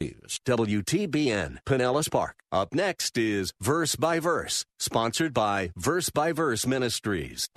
WTBN, 0.00 1.58
Pinellas 1.66 2.10
Park. 2.10 2.36
Up 2.50 2.74
next 2.74 3.18
is 3.18 3.52
Verse 3.60 3.96
by 3.96 4.18
Verse, 4.18 4.64
sponsored 4.78 5.34
by 5.34 5.72
Verse 5.76 6.08
by 6.08 6.32
Verse 6.32 6.66
Ministries. 6.66 7.48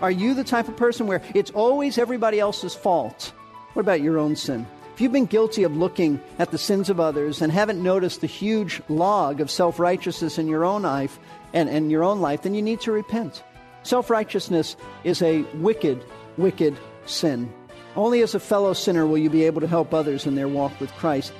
Are 0.00 0.10
you 0.10 0.34
the 0.34 0.44
type 0.44 0.68
of 0.68 0.76
person 0.76 1.06
where 1.06 1.22
it's 1.34 1.50
always 1.50 1.98
everybody 1.98 2.40
else's 2.40 2.74
fault? 2.74 3.32
What 3.74 3.82
about 3.82 4.00
your 4.00 4.18
own 4.18 4.36
sin? 4.36 4.66
If 4.94 5.00
you've 5.00 5.12
been 5.12 5.26
guilty 5.26 5.64
of 5.64 5.76
looking 5.76 6.20
at 6.38 6.50
the 6.50 6.58
sins 6.58 6.88
of 6.88 7.00
others 7.00 7.42
and 7.42 7.50
haven't 7.52 7.82
noticed 7.82 8.20
the 8.20 8.26
huge 8.26 8.80
log 8.88 9.40
of 9.40 9.50
self 9.50 9.78
righteousness 9.78 10.38
in 10.38 10.46
your 10.46 10.64
own 10.64 10.82
life 10.82 11.18
and, 11.52 11.68
and 11.68 11.90
your 11.90 12.04
own 12.04 12.20
life, 12.20 12.42
then 12.42 12.54
you 12.54 12.62
need 12.62 12.80
to 12.82 12.92
repent. 12.92 13.42
Self 13.84 14.08
righteousness 14.08 14.76
is 15.04 15.22
a 15.22 15.42
wicked, 15.54 16.02
wicked 16.38 16.76
sin. 17.04 17.52
Only 17.96 18.22
as 18.22 18.34
a 18.34 18.40
fellow 18.40 18.72
sinner 18.72 19.06
will 19.06 19.18
you 19.18 19.30
be 19.30 19.44
able 19.44 19.60
to 19.60 19.68
help 19.68 19.94
others 19.94 20.26
in 20.26 20.34
their 20.34 20.48
walk 20.48 20.80
with 20.80 20.90
Christ. 20.94 21.32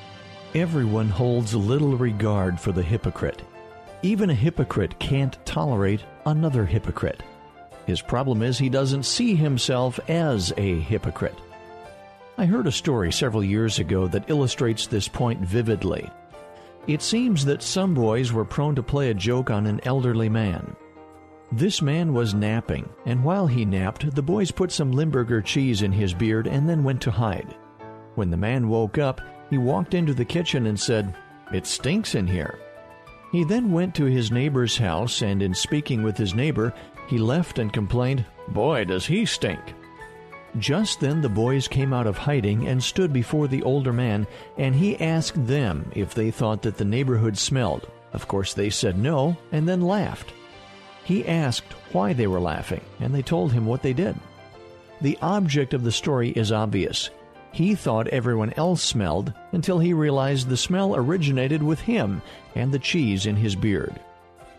Everyone 0.54 1.08
holds 1.08 1.54
little 1.54 1.96
regard 1.96 2.60
for 2.60 2.70
the 2.70 2.82
hypocrite. 2.82 3.42
Even 4.02 4.28
a 4.28 4.34
hypocrite 4.34 4.98
can't 5.00 5.38
tolerate 5.46 6.04
another 6.26 6.66
hypocrite. 6.66 7.22
His 7.86 8.02
problem 8.02 8.42
is 8.42 8.58
he 8.58 8.68
doesn't 8.68 9.04
see 9.04 9.34
himself 9.34 9.98
as 10.08 10.52
a 10.58 10.78
hypocrite. 10.80 11.38
I 12.36 12.44
heard 12.44 12.66
a 12.66 12.72
story 12.72 13.10
several 13.10 13.42
years 13.42 13.78
ago 13.78 14.06
that 14.08 14.28
illustrates 14.28 14.86
this 14.86 15.08
point 15.08 15.40
vividly. 15.40 16.10
It 16.86 17.00
seems 17.00 17.46
that 17.46 17.62
some 17.62 17.94
boys 17.94 18.32
were 18.32 18.44
prone 18.44 18.74
to 18.74 18.82
play 18.82 19.10
a 19.10 19.14
joke 19.14 19.50
on 19.50 19.66
an 19.66 19.80
elderly 19.84 20.28
man. 20.28 20.76
This 21.56 21.80
man 21.80 22.12
was 22.12 22.34
napping, 22.34 22.88
and 23.06 23.22
while 23.22 23.46
he 23.46 23.64
napped, 23.64 24.12
the 24.16 24.22
boys 24.22 24.50
put 24.50 24.72
some 24.72 24.90
Limburger 24.90 25.40
cheese 25.40 25.82
in 25.82 25.92
his 25.92 26.12
beard 26.12 26.48
and 26.48 26.68
then 26.68 26.82
went 26.82 27.00
to 27.02 27.12
hide. 27.12 27.54
When 28.16 28.28
the 28.28 28.36
man 28.36 28.68
woke 28.68 28.98
up, 28.98 29.20
he 29.50 29.58
walked 29.58 29.94
into 29.94 30.14
the 30.14 30.24
kitchen 30.24 30.66
and 30.66 30.80
said, 30.80 31.14
It 31.52 31.64
stinks 31.64 32.16
in 32.16 32.26
here. 32.26 32.58
He 33.30 33.44
then 33.44 33.70
went 33.70 33.94
to 33.94 34.04
his 34.06 34.32
neighbor's 34.32 34.76
house, 34.76 35.22
and 35.22 35.40
in 35.40 35.54
speaking 35.54 36.02
with 36.02 36.16
his 36.16 36.34
neighbor, 36.34 36.74
he 37.06 37.18
left 37.18 37.60
and 37.60 37.72
complained, 37.72 38.24
Boy, 38.48 38.84
does 38.84 39.06
he 39.06 39.24
stink! 39.24 39.60
Just 40.58 40.98
then 40.98 41.20
the 41.20 41.28
boys 41.28 41.68
came 41.68 41.92
out 41.92 42.08
of 42.08 42.18
hiding 42.18 42.66
and 42.66 42.82
stood 42.82 43.12
before 43.12 43.46
the 43.46 43.62
older 43.62 43.92
man, 43.92 44.26
and 44.58 44.74
he 44.74 44.98
asked 44.98 45.46
them 45.46 45.88
if 45.94 46.14
they 46.14 46.32
thought 46.32 46.62
that 46.62 46.78
the 46.78 46.84
neighborhood 46.84 47.38
smelled. 47.38 47.86
Of 48.12 48.26
course, 48.26 48.54
they 48.54 48.70
said 48.70 48.98
no, 48.98 49.36
and 49.52 49.68
then 49.68 49.82
laughed. 49.82 50.32
He 51.04 51.28
asked 51.28 51.72
why 51.92 52.12
they 52.12 52.26
were 52.26 52.40
laughing, 52.40 52.80
and 52.98 53.14
they 53.14 53.22
told 53.22 53.52
him 53.52 53.66
what 53.66 53.82
they 53.82 53.92
did. 53.92 54.16
The 55.00 55.18
object 55.20 55.74
of 55.74 55.84
the 55.84 55.92
story 55.92 56.30
is 56.30 56.50
obvious. 56.50 57.10
He 57.52 57.74
thought 57.74 58.08
everyone 58.08 58.52
else 58.56 58.82
smelled 58.82 59.32
until 59.52 59.78
he 59.78 59.92
realized 59.92 60.48
the 60.48 60.56
smell 60.56 60.96
originated 60.96 61.62
with 61.62 61.80
him 61.80 62.22
and 62.54 62.72
the 62.72 62.78
cheese 62.78 63.26
in 63.26 63.36
his 63.36 63.54
beard. 63.54 64.00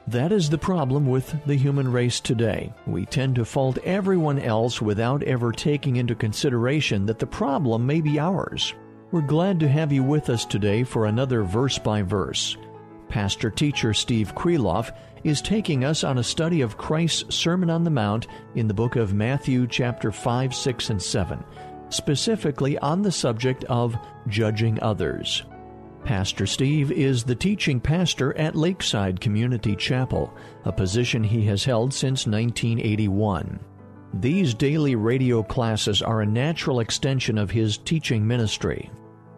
That 0.07 0.31
is 0.31 0.49
the 0.49 0.57
problem 0.59 1.07
with 1.07 1.35
the 1.47 1.55
human 1.55 1.91
race 1.91 2.19
today. 2.19 2.71
We 2.85 3.07
tend 3.07 3.35
to 3.35 3.45
fault 3.45 3.79
everyone 3.79 4.37
else 4.37 4.79
without 4.79 5.23
ever 5.23 5.51
taking 5.51 5.95
into 5.95 6.13
consideration 6.13 7.07
that 7.07 7.17
the 7.17 7.25
problem 7.25 7.87
may 7.87 8.01
be 8.01 8.19
ours. 8.19 8.73
We're 9.11 9.21
glad 9.21 9.59
to 9.61 9.67
have 9.67 9.91
you 9.91 10.03
with 10.03 10.29
us 10.29 10.45
today 10.45 10.83
for 10.83 11.05
another 11.05 11.43
verse 11.43 11.79
by 11.79 12.03
verse. 12.03 12.55
Pastor 13.09 13.49
teacher 13.49 13.93
Steve 13.93 14.35
Kreloff 14.35 14.95
is 15.25 15.41
taking 15.41 15.83
us 15.83 16.03
on 16.03 16.19
a 16.19 16.23
study 16.23 16.61
of 16.61 16.77
Christ's 16.77 17.35
Sermon 17.35 17.71
on 17.71 17.83
the 17.83 17.89
Mount 17.89 18.27
in 18.53 18.67
the 18.67 18.75
book 18.75 18.95
of 18.95 19.15
Matthew, 19.15 19.65
chapter 19.65 20.11
5, 20.11 20.53
6, 20.53 20.89
and 20.91 21.01
7, 21.01 21.43
specifically 21.89 22.77
on 22.77 23.01
the 23.01 23.11
subject 23.11 23.63
of 23.63 23.97
judging 24.27 24.79
others. 24.83 25.41
Pastor 26.03 26.45
Steve 26.45 26.91
is 26.91 27.23
the 27.23 27.33
teaching 27.33 27.79
pastor 27.79 28.37
at 28.37 28.55
Lakeside 28.55 29.19
Community 29.19 29.75
Chapel, 29.75 30.31
a 30.63 30.71
position 30.71 31.23
he 31.23 31.43
has 31.45 31.63
held 31.63 31.91
since 31.91 32.27
1981. 32.27 33.59
These 34.13 34.53
daily 34.53 34.95
radio 34.95 35.41
classes 35.41 36.03
are 36.03 36.21
a 36.21 36.25
natural 36.27 36.81
extension 36.81 37.39
of 37.39 37.49
his 37.49 37.79
teaching 37.79 38.27
ministry. 38.27 38.91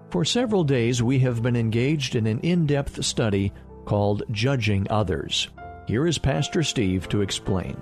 For 0.10 0.26
several 0.26 0.66
days, 0.66 1.02
we 1.02 1.18
have 1.20 1.42
been 1.42 1.56
engaged 1.56 2.18
in 2.18 2.28
an 2.28 2.42
in 2.42 2.66
depth 2.66 3.06
study 3.06 3.54
called 3.86 4.24
Judging 4.32 4.86
Others. 4.90 5.48
Here 5.88 6.06
is 6.06 6.18
Pastor 6.18 6.64
Steve 6.64 7.08
to 7.10 7.22
explain. 7.22 7.78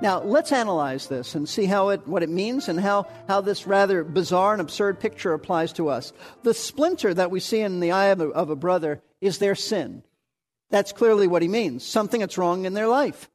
Now, 0.00 0.22
let's 0.22 0.52
analyze 0.52 1.08
this 1.08 1.34
and 1.34 1.48
see 1.48 1.64
how 1.64 1.88
it, 1.88 2.06
what 2.06 2.22
it 2.22 2.28
means 2.28 2.68
and 2.68 2.78
how, 2.78 3.08
how 3.26 3.40
this 3.40 3.66
rather 3.66 4.04
bizarre 4.04 4.52
and 4.52 4.60
absurd 4.60 5.00
picture 5.00 5.32
applies 5.32 5.72
to 5.72 5.88
us. 5.88 6.12
The 6.44 6.54
splinter 6.54 7.12
that 7.12 7.32
we 7.32 7.40
see 7.40 7.58
in 7.58 7.80
the 7.80 7.90
eye 7.90 8.06
of 8.06 8.20
a, 8.20 8.28
of 8.28 8.50
a 8.50 8.56
brother 8.56 9.02
is 9.20 9.38
their 9.38 9.56
sin. 9.56 10.04
That's 10.70 10.92
clearly 10.92 11.26
what 11.26 11.42
he 11.42 11.48
means 11.48 11.84
something 11.84 12.20
that's 12.20 12.38
wrong 12.38 12.66
in 12.66 12.74
their 12.74 12.86
life. 12.86 13.28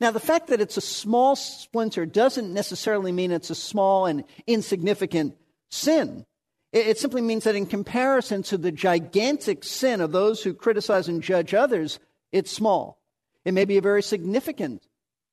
Now, 0.00 0.12
the 0.12 0.20
fact 0.20 0.46
that 0.46 0.62
it's 0.62 0.78
a 0.78 0.82
small 0.82 1.36
splinter 1.36 2.06
doesn't 2.06 2.54
necessarily 2.54 3.12
mean 3.12 3.32
it's 3.32 3.50
a 3.50 3.54
small 3.54 4.06
and 4.06 4.24
insignificant 4.46 5.36
sin. 5.68 6.24
It, 6.72 6.86
it 6.86 6.98
simply 6.98 7.20
means 7.20 7.44
that 7.44 7.54
in 7.54 7.66
comparison 7.66 8.44
to 8.44 8.56
the 8.56 8.72
gigantic 8.72 9.62
sin 9.62 10.00
of 10.00 10.12
those 10.12 10.42
who 10.42 10.54
criticize 10.54 11.08
and 11.08 11.22
judge 11.22 11.52
others, 11.52 11.98
it's 12.32 12.50
small. 12.50 12.98
It 13.46 13.54
may 13.54 13.64
be 13.64 13.76
a 13.76 13.80
very 13.80 14.02
significant 14.02 14.82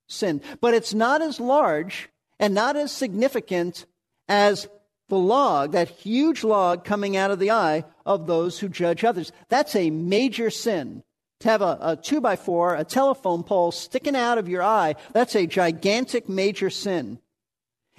sin. 0.06 0.40
But 0.60 0.72
it's 0.72 0.94
not 0.94 1.20
as 1.20 1.40
large 1.40 2.08
and 2.38 2.54
not 2.54 2.76
as 2.76 2.92
significant 2.92 3.86
as 4.28 4.68
the 5.08 5.18
log, 5.18 5.72
that 5.72 5.88
huge 5.88 6.44
log 6.44 6.84
coming 6.84 7.16
out 7.16 7.32
of 7.32 7.40
the 7.40 7.50
eye 7.50 7.84
of 8.06 8.28
those 8.28 8.60
who 8.60 8.68
judge 8.68 9.04
others. 9.04 9.32
That's 9.48 9.74
a 9.74 9.90
major 9.90 10.48
sin. 10.48 11.02
To 11.40 11.48
have 11.48 11.60
a, 11.60 11.76
a 11.80 11.96
two 11.96 12.20
by 12.20 12.36
four, 12.36 12.76
a 12.76 12.84
telephone 12.84 13.42
pole 13.42 13.72
sticking 13.72 14.14
out 14.14 14.38
of 14.38 14.48
your 14.48 14.62
eye, 14.62 14.94
that's 15.12 15.34
a 15.34 15.46
gigantic 15.46 16.28
major 16.28 16.70
sin. 16.70 17.18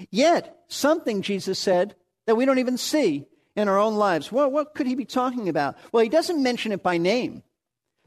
Yet, 0.09 0.63
something 0.69 1.21
Jesus 1.21 1.59
said 1.59 1.93
that 2.25 2.35
we 2.35 2.45
don't 2.45 2.59
even 2.59 2.77
see 2.77 3.27
in 3.55 3.67
our 3.67 3.77
own 3.77 3.95
lives. 3.95 4.31
Well, 4.31 4.49
what 4.49 4.73
could 4.73 4.87
he 4.87 4.95
be 4.95 5.05
talking 5.05 5.49
about? 5.49 5.77
Well, 5.91 6.03
he 6.03 6.09
doesn't 6.09 6.41
mention 6.41 6.71
it 6.71 6.81
by 6.81 6.97
name, 6.97 7.43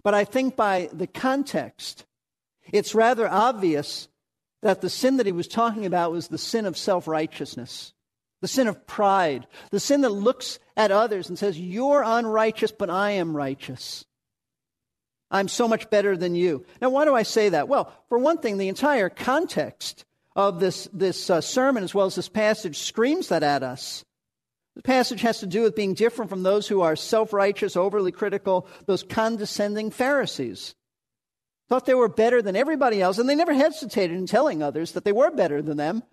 but 0.08 0.14
I 0.14 0.24
think 0.24 0.56
by 0.56 0.88
the 0.91 1.06
context 1.06 2.06
it's 2.72 2.94
rather 2.94 3.28
obvious 3.28 4.08
that 4.62 4.80
the 4.80 4.88
sin 4.88 5.19
that 5.19 5.26
he 5.26 5.32
was 5.32 5.46
talking 5.46 5.84
about 5.84 6.12
was 6.12 6.28
the 6.28 6.38
sin 6.38 6.64
of 6.64 6.78
self 6.78 7.06
righteousness, 7.06 7.92
the 8.41 8.48
sin 8.48 8.69
of 8.69 8.86
pride, 8.86 9.46
the 9.70 9.78
sin 9.78 10.00
that 10.00 10.08
looks 10.08 10.60
at 10.78 10.91
others 10.91 11.28
and 11.28 11.38
says, 11.38 11.60
You're 11.60 12.02
unrighteous, 12.02 12.72
but 12.72 12.88
I 12.88 13.10
am 13.10 13.36
righteous. 13.36 14.06
I'm 15.30 15.46
so 15.46 15.69
much 15.69 15.91
better 15.91 16.16
than 16.16 16.34
you. 16.34 16.64
Now, 16.80 16.88
why 16.88 17.04
do 17.04 17.14
I 17.14 17.22
say 17.22 17.50
that? 17.50 17.69
Well, 17.69 17.92
for 18.08 18.19
one 18.19 18.38
thing, 18.38 18.56
the 18.56 18.69
entire 18.69 19.10
context 19.10 20.06
of 20.34 20.58
this, 20.58 20.88
this 20.90 21.28
uh, 21.28 21.43
sermon, 21.43 21.84
as 21.84 21.94
well 21.94 22.06
as 22.06 22.14
this 22.14 22.31
passage, 22.31 22.78
screams 22.78 23.28
that 23.28 23.43
at 23.43 23.62
us. 23.62 24.06
The 24.78 24.82
passage 24.82 25.22
has 25.22 25.40
to 25.40 25.46
do 25.48 25.62
with 25.62 25.75
being 25.75 25.94
different 25.94 26.30
from 26.30 26.44
those 26.44 26.69
who 26.69 26.82
are 26.82 26.94
self 26.94 27.32
righteous, 27.32 27.76
overly 27.76 28.12
critical, 28.12 28.69
those 28.86 29.02
condescending 29.02 29.90
Pharisees 29.90 30.76
thought 31.69 31.84
they 31.84 31.94
were 31.94 32.08
better 32.08 32.40
than 32.40 32.54
everybody 32.54 33.02
else, 33.02 33.19
and 33.19 33.28
they 33.28 33.34
never 33.34 33.52
hesitated 33.52 34.16
in 34.16 34.26
telling 34.26 34.62
others 34.62 34.92
that 34.92 35.04
they 35.04 35.10
were 35.10 35.32
better 35.32 35.60
than 35.62 35.78
them, 35.78 36.04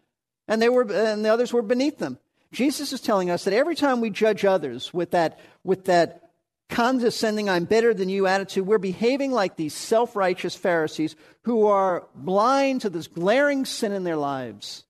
and 0.48 0.60
they 0.60 0.68
were 0.68 0.82
and 0.92 1.24
the 1.24 1.30
others 1.30 1.54
were 1.54 1.62
beneath 1.62 2.00
them. 2.00 2.18
Jesus 2.52 2.92
is 2.92 3.02
telling 3.02 3.30
us 3.30 3.44
that 3.44 3.54
every 3.54 3.76
time 3.76 4.02
we 4.02 4.10
judge 4.10 4.44
others 4.44 4.92
with 4.92 5.12
that 5.12 5.40
with 5.64 5.86
that 5.86 6.32
condescending 6.68 7.48
I'm 7.48 7.66
better 7.66 7.94
than 7.94 8.10
you 8.10 8.26
attitude, 8.26 8.66
we're 8.66 8.80
behaving 8.80 9.32
like 9.32 9.58
these 9.58 9.76
self-righteous 9.76 10.56
Pharisees 10.56 11.16
who 11.44 11.68
are 11.68 12.08
blind 12.16 12.82
to 12.82 12.90
this 12.90 13.06
glaring 13.06 13.66
sin 13.66 13.92
in 13.92 14.06
their 14.06 14.18
lives. 14.18 14.85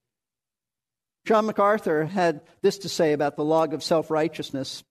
John 1.26 1.46
MacArthur 1.46 2.04
had 2.06 2.40
this 2.62 2.78
to 2.78 2.88
say 2.88 3.12
about 3.12 3.36
the 3.36 3.44
log 3.44 3.74
of 3.74 3.82
self-righteousness. 3.82 4.84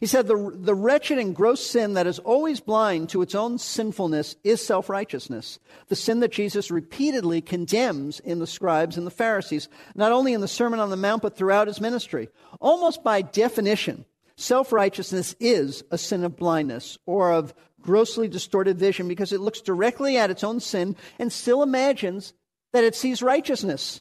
He 0.00 0.06
said, 0.06 0.26
the, 0.26 0.52
the 0.54 0.74
wretched 0.74 1.18
and 1.18 1.34
gross 1.34 1.64
sin 1.64 1.94
that 1.94 2.06
is 2.06 2.18
always 2.18 2.60
blind 2.60 3.10
to 3.10 3.22
its 3.22 3.34
own 3.34 3.58
sinfulness 3.58 4.36
is 4.42 4.64
self 4.64 4.88
righteousness. 4.88 5.58
The 5.88 5.96
sin 5.96 6.20
that 6.20 6.32
Jesus 6.32 6.70
repeatedly 6.70 7.40
condemns 7.42 8.18
in 8.20 8.38
the 8.38 8.46
scribes 8.46 8.96
and 8.96 9.06
the 9.06 9.10
Pharisees, 9.10 9.68
not 9.94 10.12
only 10.12 10.32
in 10.32 10.40
the 10.40 10.48
Sermon 10.48 10.80
on 10.80 10.90
the 10.90 10.96
Mount, 10.96 11.22
but 11.22 11.36
throughout 11.36 11.68
his 11.68 11.80
ministry. 11.80 12.28
Almost 12.60 13.04
by 13.04 13.22
definition, 13.22 14.04
self 14.36 14.72
righteousness 14.72 15.36
is 15.38 15.84
a 15.90 15.98
sin 15.98 16.24
of 16.24 16.36
blindness 16.36 16.98
or 17.06 17.32
of 17.32 17.54
grossly 17.80 18.28
distorted 18.28 18.78
vision 18.78 19.08
because 19.08 19.32
it 19.32 19.40
looks 19.40 19.60
directly 19.60 20.16
at 20.16 20.30
its 20.30 20.44
own 20.44 20.60
sin 20.60 20.96
and 21.18 21.32
still 21.32 21.62
imagines 21.62 22.32
that 22.72 22.84
it 22.84 22.94
sees 22.94 23.22
righteousness. 23.22 24.00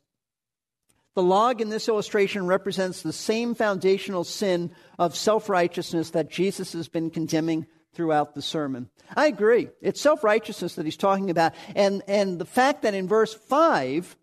The 1.15 1.23
log 1.23 1.59
in 1.59 1.69
this 1.69 1.89
illustration 1.89 2.47
represents 2.47 3.01
the 3.01 3.13
same 3.13 3.53
foundational 3.53 4.23
sin 4.23 4.71
of 4.97 5.15
self 5.15 5.49
righteousness 5.49 6.11
that 6.11 6.29
Jesus 6.29 6.73
has 6.73 6.87
been 6.87 7.09
condemning 7.09 7.67
throughout 7.93 8.33
the 8.33 8.41
sermon. 8.41 8.89
I 9.15 9.27
agree. 9.27 9.69
It's 9.81 9.99
self 9.99 10.23
righteousness 10.23 10.75
that 10.75 10.85
he's 10.85 10.97
talking 10.97 11.29
about. 11.29 11.53
And, 11.75 12.01
and 12.07 12.39
the 12.39 12.45
fact 12.45 12.83
that 12.83 12.93
in 12.93 13.07
verse 13.07 13.33
5, 13.33 14.15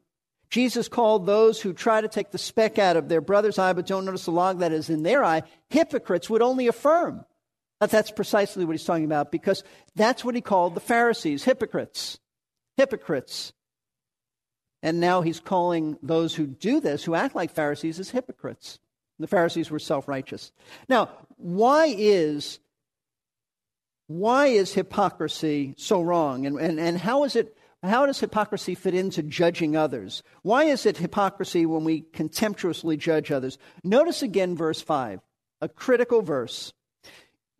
Jesus 0.50 0.88
called 0.88 1.26
those 1.26 1.60
who 1.60 1.74
try 1.74 2.00
to 2.00 2.08
take 2.08 2.30
the 2.30 2.38
speck 2.38 2.78
out 2.78 2.96
of 2.96 3.08
their 3.08 3.20
brother's 3.20 3.58
eye 3.58 3.74
but 3.74 3.86
don't 3.86 4.06
notice 4.06 4.24
the 4.24 4.30
log 4.30 4.60
that 4.60 4.72
is 4.72 4.88
in 4.88 5.02
their 5.02 5.22
eye 5.22 5.42
hypocrites 5.68 6.30
would 6.30 6.40
only 6.40 6.68
affirm 6.68 7.22
that 7.80 7.90
that's 7.90 8.10
precisely 8.10 8.64
what 8.64 8.72
he's 8.72 8.84
talking 8.84 9.04
about 9.04 9.30
because 9.30 9.62
that's 9.94 10.24
what 10.24 10.34
he 10.34 10.40
called 10.40 10.74
the 10.74 10.80
Pharisees 10.80 11.44
hypocrites. 11.44 12.18
Hypocrites. 12.76 13.52
And 14.82 15.00
now 15.00 15.22
he's 15.22 15.40
calling 15.40 15.98
those 16.02 16.34
who 16.34 16.46
do 16.46 16.80
this, 16.80 17.04
who 17.04 17.14
act 17.14 17.34
like 17.34 17.50
Pharisees, 17.50 17.98
as 17.98 18.10
hypocrites. 18.10 18.78
The 19.18 19.26
Pharisees 19.26 19.70
were 19.70 19.80
self 19.80 20.06
righteous. 20.06 20.52
Now, 20.88 21.10
why 21.36 21.94
is 21.96 22.60
why 24.06 24.46
is 24.46 24.72
hypocrisy 24.72 25.74
so 25.76 26.00
wrong? 26.00 26.46
And, 26.46 26.58
and, 26.58 26.80
and 26.80 26.98
how 26.98 27.24
is 27.24 27.36
it 27.36 27.56
how 27.82 28.06
does 28.06 28.18
hypocrisy 28.18 28.74
fit 28.74 28.94
into 28.94 29.22
judging 29.22 29.76
others? 29.76 30.22
Why 30.42 30.64
is 30.64 30.84
it 30.84 30.96
hypocrisy 30.96 31.64
when 31.64 31.84
we 31.84 32.00
contemptuously 32.00 32.96
judge 32.96 33.30
others? 33.30 33.56
Notice 33.84 34.22
again 34.22 34.56
verse 34.56 34.80
5, 34.80 35.20
a 35.60 35.68
critical 35.68 36.22
verse. 36.22 36.72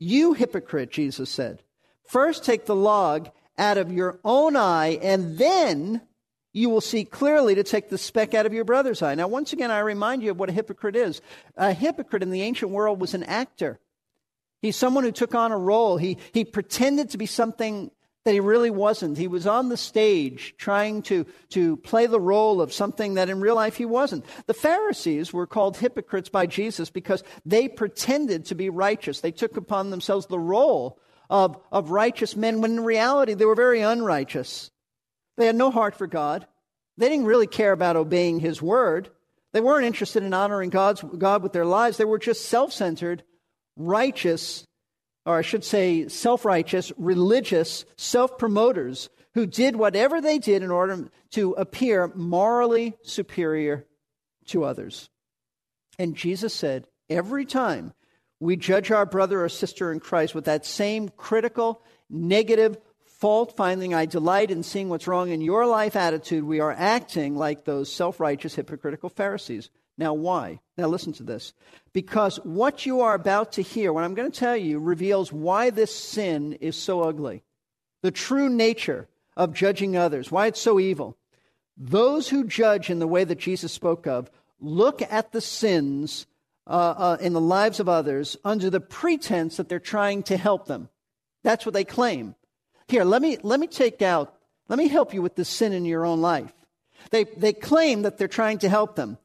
You 0.01 0.33
hypocrite, 0.33 0.91
Jesus 0.91 1.31
said, 1.31 1.63
first 2.05 2.45
take 2.45 2.67
the 2.67 2.75
log 2.75 3.31
out 3.57 3.79
of 3.79 3.93
your 3.93 4.19
own 4.25 4.57
eye, 4.57 4.99
and 5.03 5.39
then 5.39 6.01
you 6.53 6.71
will 6.71 6.81
see 6.81 7.05
clearly 7.05 7.55
to 7.55 7.63
take 7.63 7.89
the 7.89 7.99
speck 7.99 8.35
out 8.35 8.47
of 8.47 8.55
your 8.55 8.65
brother's 8.65 9.03
eye. 9.03 9.15
Now, 9.15 9.29
once 9.29 9.53
again, 9.53 9.71
I 9.71 9.81
remind 9.81 10.23
you 10.23 10.31
of 10.31 10.39
what 10.39 10.49
a 10.49 10.53
hypocrite 10.53 10.97
is. 10.97 11.21
A 11.57 11.73
hypocrite 11.73 12.23
in 12.23 12.31
the 12.31 12.43
ancient 12.43 12.71
world 12.71 13.01
was 13.01 13.15
an 13.15 13.23
actor. 13.25 13.79
He's 14.63 14.77
someone 14.77 15.05
who 15.05 15.13
took 15.13 15.35
on 15.35 15.53
a 15.53 15.59
role. 15.59 15.99
He, 15.99 16.19
he 16.33 16.45
pretended 16.45 17.11
to 17.11 17.19
be 17.19 17.27
something 17.27 17.91
that 18.25 18.35
he 18.35 18.41
really 18.41 18.71
wasn't. 18.71 19.17
He 19.17 19.29
was 19.29 19.47
on 19.47 19.69
the 19.69 19.77
stage 19.77 20.55
trying 20.59 21.03
to, 21.03 21.25
to 21.51 21.77
play 21.79 22.07
the 22.07 22.21
role 22.21 22.61
of 22.61 22.73
something 22.73 23.15
that 23.15 23.31
in 23.31 23.41
real 23.41 23.55
life 23.55 23.77
he 23.77 23.87
wasn't. 23.87 24.25
The 24.47 24.55
Pharisees 24.55 25.33
were 25.33 25.47
called 25.47 25.77
hypocrites 25.77 26.29
by 26.29 26.47
Jesus 26.47 26.91
because 26.91 27.23
they 27.47 27.69
pretended 27.69 28.47
to 28.47 28.55
be 28.55 28.69
righteous. 28.69 29.21
They 29.21 29.33
took 29.33 29.57
upon 29.57 29.91
themselves 29.91 30.27
the 30.27 30.39
role 30.39 30.99
of, 31.31 31.59
of 31.71 31.91
righteous 31.91 32.37
men 32.37 32.61
when 32.61 32.73
in 32.73 32.85
reality 32.85 33.35
they 33.35 33.45
were 33.45 33.55
very 33.55 33.81
unrighteous. 33.81 34.71
They 35.39 35.47
had 35.47 35.57
no 35.57 35.71
heart 35.71 35.95
for 35.95 36.07
God. 36.07 36.47
They 36.99 37.09
didn't 37.09 37.27
really 37.27 37.47
care 37.47 37.73
about 37.73 37.97
obeying 37.97 38.41
His 38.41 38.61
word. 38.61 39.09
They 39.53 39.61
weren't 39.61 39.87
interested 39.87 40.23
in 40.23 40.35
honoring 40.35 40.69
God's, 40.69 41.03
God 41.17 41.43
with 41.43 41.53
their 41.53 41.65
lives. 41.65 41.97
They 41.97 42.05
were 42.05 42.19
just 42.19 42.47
self 42.47 42.73
centered, 42.73 43.23
righteous, 43.77 44.65
or 45.25 45.39
I 45.39 45.43
should 45.43 45.65
say 45.65 46.09
self 46.09 46.45
righteous, 46.45 46.93
religious, 46.99 47.85
self 47.97 48.37
promoters 48.37 49.09
who 49.35 49.47
did 49.47 49.77
whatever 49.77 50.21
they 50.21 50.39
did 50.39 50.63
in 50.63 50.71
order 50.71 51.09
to 51.31 51.53
appear 51.53 52.13
morally 52.15 52.97
superior 53.03 53.87
to 54.47 54.65
others. 54.65 55.09
And 55.99 56.17
Jesus 56.17 56.53
said, 56.53 56.87
every 57.09 57.45
time 57.45 57.93
we 58.41 58.57
judge 58.57 58.91
our 58.91 59.07
brother 59.07 59.45
or 59.45 59.49
sister 59.49 59.93
in 59.93 60.01
Christ 60.01 60.35
with 60.35 60.47
that 60.47 60.67
same 60.67 61.09
critical, 61.09 61.83
negative, 62.11 62.79
fault 63.19 63.57
finding, 63.57 63.95
I 63.95 64.07
delight 64.07 64.51
in 64.51 64.63
seeing 64.63 64.89
what's 64.89 65.09
wrong 65.09 65.31
in 65.31 65.41
your 65.41 65.67
life 65.67 65.97
attitude, 65.97 66.45
we 66.45 66.61
are 66.61 66.73
acting 66.73 67.37
like 67.37 67.65
those 67.65 67.93
self 67.93 68.21
righteous, 68.21 68.55
hypocritical 68.55 69.09
Pharisees. 69.09 69.71
Now, 69.97 70.15
why? 70.15 70.61
Now, 70.77 70.87
listen 70.87 71.13
to 71.15 71.25
this. 71.25 71.53
Because 71.93 72.37
what 72.45 72.87
you 72.87 73.01
are 73.01 73.15
about 73.15 73.53
to 73.53 73.63
hear, 73.63 73.93
what 73.93 74.05
I'm 74.05 74.15
going 74.15 74.31
to 74.31 74.39
tell 74.39 74.57
you, 74.57 74.79
reveals 74.79 75.33
why 75.33 75.71
this 75.71 75.95
sin 75.95 76.53
is 76.55 76.77
so 76.77 77.03
ugly. 77.03 77.43
The 78.03 78.13
true 78.13 78.49
nature 78.49 79.09
of 79.37 79.53
judging 79.53 79.97
others, 79.97 80.31
why 80.31 80.47
it's 80.47 80.61
so 80.61 80.79
evil. 80.79 81.17
Those 81.77 82.29
who 82.29 82.45
judge 82.45 82.91
in 82.91 83.01
the 83.01 83.09
way 83.09 83.25
that 83.25 83.39
Jesus 83.39 83.73
spoke 83.73 84.07
of 84.07 84.31
look 84.61 85.03
at 85.03 85.33
the 85.33 85.41
sins 85.41 86.27
uh, 86.69 86.95
uh, 86.97 87.17
in 87.21 87.33
the 87.33 87.41
lives 87.41 87.81
of 87.81 87.89
others 87.89 88.37
under 88.45 88.71
the 88.71 88.81
pretense 88.81 89.57
that 89.57 89.69
they're 89.69 89.81
trying 89.81 90.23
to 90.25 90.37
help 90.37 90.67
them. 90.67 90.89
That's 91.43 91.67
what 91.67 91.73
they 91.73 91.85
claim. 91.85 92.37
Here, 92.89 93.05
let 93.05 93.23
me, 93.23 93.39
let 93.43 93.61
me 93.61 93.67
take 93.67 94.03
out, 94.03 94.35
let 94.69 94.79
me 94.79 94.89
help 94.89 95.13
you 95.13 95.23
with 95.23 95.37
the 95.37 95.45
sin 95.45 95.73
in 95.73 95.85
your 95.85 96.05
own 96.05 96.21
life. 96.21 96.53
They, 97.11 97.25
they 97.25 97.53
claim 97.53 98.03
that 98.03 98.19
they're 98.19 98.29
trying 98.29 98.59
to 98.59 98.69
help 98.69 98.97
them. 98.97 99.19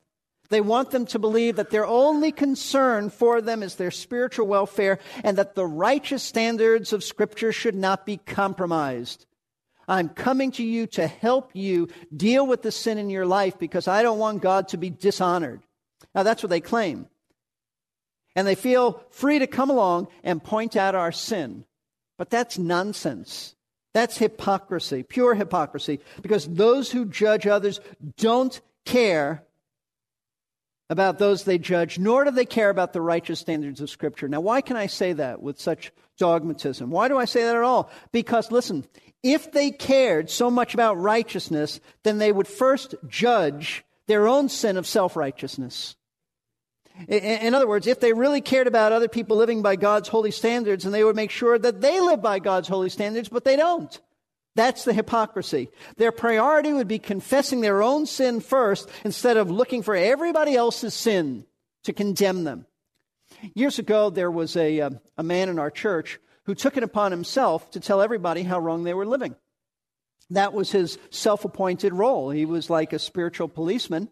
They 0.50 0.62
want 0.62 0.92
them 0.92 1.06
to 1.08 1.20
believe 1.20 1.56
that 1.56 1.72
their 1.72 1.88
only 1.88 2.32
concern 2.32 3.10
for 3.10 3.42
them 3.42 3.64
is 3.64 3.76
their 3.76 3.90
spiritual 3.90 4.46
welfare 4.46 5.00
and 5.24 5.38
that 5.38 5.56
the 5.56 5.66
righteous 5.66 6.22
standards 6.22 6.94
of 6.94 7.04
Scripture 7.04 7.52
should 7.52 7.76
not 7.76 8.06
be 8.06 8.18
compromised. 8.18 9.26
I'm 9.88 10.10
coming 10.10 10.52
to 10.54 10.64
you 10.64 10.86
to 10.88 11.08
help 11.08 11.52
you 11.54 11.88
deal 12.16 12.46
with 12.46 12.62
the 12.62 12.72
sin 12.72 12.98
in 12.98 13.10
your 13.10 13.26
life 13.26 13.58
because 13.58 13.88
I 13.88 14.04
don't 14.04 14.20
want 14.20 14.42
God 14.42 14.68
to 14.70 14.78
be 14.78 14.90
dishonored. 14.90 15.62
Now, 16.14 16.24
that's 16.24 16.44
what 16.44 16.50
they 16.50 16.62
claim. 16.62 17.08
And 18.36 18.46
they 18.46 18.56
feel 18.56 19.04
free 19.10 19.40
to 19.40 19.48
come 19.48 19.70
along 19.70 20.08
and 20.24 20.44
point 20.44 20.76
out 20.76 20.96
our 20.96 21.12
sin. 21.12 21.66
But 22.18 22.30
that's 22.30 22.58
nonsense. 22.58 23.56
That's 23.94 24.18
hypocrisy, 24.18 25.04
pure 25.04 25.36
hypocrisy, 25.36 26.00
because 26.22 26.48
those 26.48 26.92
who 26.92 27.06
judge 27.06 27.46
others 27.46 27.80
don't 28.18 28.60
care 28.86 29.44
about 30.90 31.20
those 31.20 31.44
they 31.44 31.58
judge, 31.58 31.98
nor 32.00 32.24
do 32.26 32.32
they 32.32 32.46
care 32.46 32.70
about 32.70 32.94
the 32.94 33.02
righteous 33.02 33.40
standards 33.40 33.82
of 33.82 33.90
Scripture. 33.90 34.28
Now, 34.28 34.42
why 34.42 34.62
can 34.62 34.78
I 34.78 34.88
say 34.88 35.14
that 35.14 35.42
with 35.42 35.60
such 35.60 35.92
dogmatism? 36.18 36.90
Why 36.90 37.08
do 37.08 37.18
I 37.18 37.26
say 37.26 37.44
that 37.44 37.56
at 37.56 37.64
all? 37.64 37.90
Because, 38.12 38.52
listen, 38.52 38.86
if 39.22 39.52
they 39.52 39.72
cared 39.72 40.30
so 40.30 40.52
much 40.52 40.74
about 40.74 40.98
righteousness, 41.00 41.80
then 42.04 42.18
they 42.18 42.32
would 42.32 42.48
first 42.48 42.96
judge 43.08 43.84
their 44.08 44.28
own 44.28 44.50
sin 44.50 44.78
of 44.78 44.86
self 44.86 45.16
righteousness. 45.16 45.96
In 47.08 47.56
other 47.56 47.68
words, 47.68 47.88
if 47.88 48.00
they 48.00 48.14
really 48.14 48.42
cared 48.42 48.68
about 48.68 48.92
other 48.92 49.08
people 49.08 49.38
living 49.38 49.62
by 49.62 49.76
God's 49.76 50.10
holy 50.10 50.32
standards, 50.32 50.86
and 50.86 50.94
they 50.94 51.04
would 51.04 51.16
make 51.16 51.32
sure 51.32 51.58
that 51.58 51.82
they 51.82 52.00
live 52.00 52.22
by 52.22 52.40
God's 52.40 52.68
holy 52.68 52.90
standards, 52.90 53.30
but 53.30 53.44
they 53.44 53.56
don't. 53.56 54.00
That's 54.56 54.84
the 54.84 54.94
hypocrisy. 54.94 55.70
Their 55.98 56.12
priority 56.12 56.72
would 56.72 56.88
be 56.88 57.00
confessing 57.00 57.62
their 57.62 57.82
own 57.82 58.06
sin 58.06 58.40
first 58.40 58.88
instead 59.04 59.38
of 59.38 59.50
looking 59.50 59.82
for 59.82 59.96
everybody 59.96 60.56
else's 60.56 60.94
sin 60.94 61.46
to 61.86 61.94
condemn 61.94 62.44
them. 62.44 62.68
Years 63.56 63.80
ago, 63.80 64.12
there 64.12 64.30
was 64.30 64.56
a, 64.56 64.80
uh, 64.80 64.90
a 65.18 65.24
man 65.24 65.50
in 65.50 65.58
our 65.58 65.72
church 65.72 66.20
who 66.46 66.54
took 66.54 66.78
it 66.78 66.84
upon 66.84 67.12
himself 67.12 67.72
to 67.72 67.80
tell 67.80 68.02
everybody 68.02 68.44
how 68.44 68.60
wrong 68.60 68.84
they 68.84 68.94
were 68.94 69.08
living. 69.08 69.36
That 70.30 70.54
was 70.54 70.72
his 70.72 71.00
self 71.10 71.44
appointed 71.46 71.94
role. 71.94 72.30
He 72.30 72.46
was 72.46 72.70
like 72.70 72.94
a 72.94 73.00
spiritual 73.00 73.48
policeman 73.48 74.10